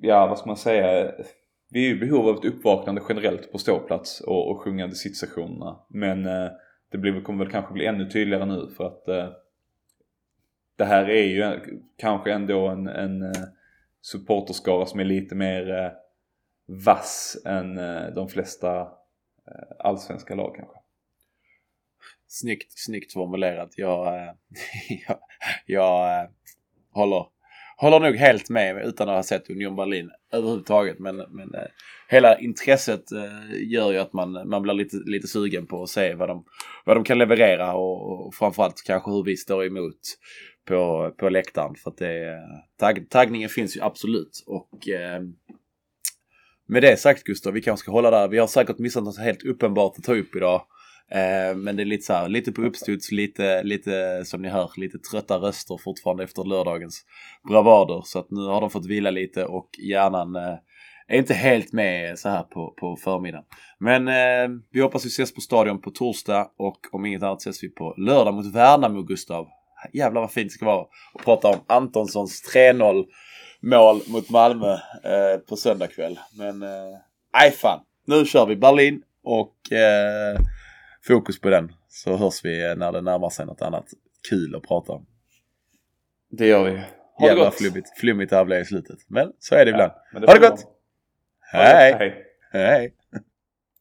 ja 0.00 0.26
vad 0.26 0.38
ska 0.38 0.46
man 0.46 0.56
säga, 0.56 1.12
vi 1.70 1.86
är 1.86 1.90
i 1.90 1.98
behov 1.98 2.28
av 2.28 2.36
ett 2.36 2.44
uppvaknande 2.44 3.02
generellt 3.08 3.52
på 3.52 3.58
ståplats 3.58 4.20
och, 4.20 4.50
och 4.50 4.60
sjungande 4.60 4.94
sittsektionerna. 4.94 5.80
Men 5.88 6.26
eh, 6.26 6.48
det 6.90 6.98
blir, 6.98 7.22
kommer 7.22 7.44
väl 7.44 7.52
kanske 7.52 7.72
bli 7.72 7.86
ännu 7.86 8.10
tydligare 8.10 8.46
nu 8.46 8.70
för 8.76 8.86
att 8.86 9.08
eh, 9.08 9.28
det 10.76 10.84
här 10.84 11.10
är 11.10 11.24
ju 11.24 11.60
kanske 11.98 12.32
ändå 12.32 12.68
en, 12.68 12.86
en 12.86 13.22
eh, 13.22 13.42
supporterskara 14.00 14.86
som 14.86 15.00
är 15.00 15.04
lite 15.04 15.34
mer 15.34 15.70
eh, 15.70 15.90
vass 16.70 17.36
än 17.44 17.78
eh, 17.78 18.06
de 18.14 18.28
flesta 18.28 18.80
eh, 18.80 19.76
allsvenska 19.78 20.34
lag 20.34 20.54
kanske. 20.56 20.76
Snyggt, 22.26 22.72
snyggt 22.78 23.12
formulerat. 23.12 23.70
Jag, 23.76 24.06
eh, 24.06 24.32
jag, 25.06 25.18
jag 25.66 26.28
håller, 26.92 27.26
håller 27.76 28.00
nog 28.00 28.16
helt 28.16 28.50
med 28.50 28.86
utan 28.86 29.08
att 29.08 29.14
ha 29.14 29.22
sett 29.22 29.50
Union 29.50 29.76
Berlin 29.76 30.10
överhuvudtaget. 30.32 30.98
Men, 30.98 31.16
men 31.16 31.50
hela 32.08 32.38
intresset 32.38 33.04
gör 33.66 33.92
ju 33.92 33.98
att 33.98 34.12
man, 34.12 34.48
man 34.48 34.62
blir 34.62 34.74
lite, 34.74 34.96
lite 34.96 35.28
sugen 35.28 35.66
på 35.66 35.82
att 35.82 35.88
se 35.88 36.14
vad 36.14 36.28
de, 36.28 36.44
vad 36.84 36.96
de 36.96 37.04
kan 37.04 37.18
leverera 37.18 37.74
och, 37.74 38.26
och 38.26 38.34
framförallt 38.34 38.82
kanske 38.86 39.10
hur 39.10 39.24
vi 39.24 39.36
står 39.36 39.64
emot 39.64 40.00
på, 40.64 41.12
på 41.18 41.28
läktaren. 41.28 41.74
För 41.74 41.90
att 41.90 41.96
det, 41.96 42.42
tagg, 42.76 43.06
taggningen 43.10 43.48
finns 43.48 43.76
ju 43.76 43.80
absolut. 43.82 44.44
Och 44.46 44.88
eh, 44.88 45.22
med 46.70 46.82
det 46.82 46.96
sagt 46.96 47.24
Gustav, 47.24 47.52
vi 47.52 47.62
kanske 47.62 47.82
ska 47.82 47.92
hålla 47.92 48.10
där. 48.10 48.28
Vi 48.28 48.38
har 48.38 48.46
säkert 48.46 48.78
missat 48.78 49.04
något 49.04 49.18
helt 49.18 49.44
uppenbart 49.44 49.98
att 49.98 50.04
ta 50.04 50.14
upp 50.14 50.36
idag. 50.36 50.62
Eh, 51.10 51.56
men 51.56 51.76
det 51.76 51.82
är 51.82 51.84
lite 51.84 52.06
så 52.06 52.12
här, 52.12 52.28
lite 52.28 52.52
på 52.52 52.62
uppstuds, 52.62 53.12
lite, 53.12 53.62
lite 53.62 54.22
som 54.24 54.42
ni 54.42 54.48
hör, 54.48 54.70
lite 54.76 54.98
trötta 54.98 55.36
röster 55.36 55.78
fortfarande 55.84 56.24
efter 56.24 56.44
lördagens 56.44 57.04
bravader. 57.48 58.02
Så 58.04 58.18
att 58.18 58.30
nu 58.30 58.40
har 58.40 58.60
de 58.60 58.70
fått 58.70 58.86
vila 58.86 59.10
lite 59.10 59.44
och 59.44 59.68
hjärnan 59.78 60.36
eh, 60.36 60.54
är 61.08 61.18
inte 61.18 61.34
helt 61.34 61.72
med 61.72 62.18
så 62.18 62.28
här 62.28 62.42
på, 62.42 62.74
på 62.80 62.96
förmiddagen. 62.96 63.44
Men 63.78 64.08
eh, 64.08 64.60
vi 64.72 64.80
hoppas 64.80 65.04
vi 65.04 65.08
ses 65.08 65.34
på 65.34 65.40
stadion 65.40 65.80
på 65.80 65.90
torsdag 65.90 66.50
och 66.58 66.78
om 66.92 67.06
inget 67.06 67.22
annat 67.22 67.40
ses 67.40 67.62
vi 67.62 67.68
på 67.68 67.94
lördag 67.96 68.34
mot 68.34 68.54
Värnamo 68.54 69.02
Gustav. 69.02 69.48
Jävlar 69.92 70.20
vad 70.20 70.32
fint 70.32 70.50
det 70.50 70.54
ska 70.54 70.66
vara 70.66 70.86
att 71.14 71.24
prata 71.24 71.48
om 71.48 71.60
Antonssons 71.66 72.54
3-0 72.54 73.04
mål 73.60 74.00
mot 74.06 74.30
Malmö 74.30 74.72
eh, 75.04 75.38
på 75.48 75.56
söndag 75.56 75.86
kväll. 75.86 76.18
Men 76.38 76.62
eh, 76.62 76.98
nej 77.34 77.50
fan, 77.50 77.80
nu 78.06 78.24
kör 78.24 78.46
vi 78.46 78.56
Berlin 78.56 79.02
och 79.24 79.72
eh, 79.72 80.40
fokus 81.06 81.40
på 81.40 81.50
den. 81.50 81.72
Så 81.88 82.16
hörs 82.16 82.44
vi 82.44 82.74
när 82.76 82.92
det 82.92 83.00
närmar 83.00 83.30
sig 83.30 83.46
något 83.46 83.62
annat 83.62 83.86
kul 84.28 84.54
att 84.54 84.62
prata 84.62 84.92
om. 84.92 85.06
Det 86.30 86.46
gör 86.46 86.64
vi. 86.64 86.82
Ha 87.14 87.28
det 87.28 87.34
gott. 87.34 87.54
flummigt, 87.54 87.98
flummigt 87.98 88.32
här 88.32 88.44
blev 88.44 88.60
i 88.60 88.64
slutet. 88.64 88.98
Men 89.08 89.32
så 89.38 89.54
är 89.54 89.64
det 89.64 89.70
ibland. 89.70 89.92
det. 90.12 90.26
Ha 90.26 90.34
det 90.34 90.48
gott. 90.48 90.66
Hej! 91.52 92.14
Hej! 92.52 92.94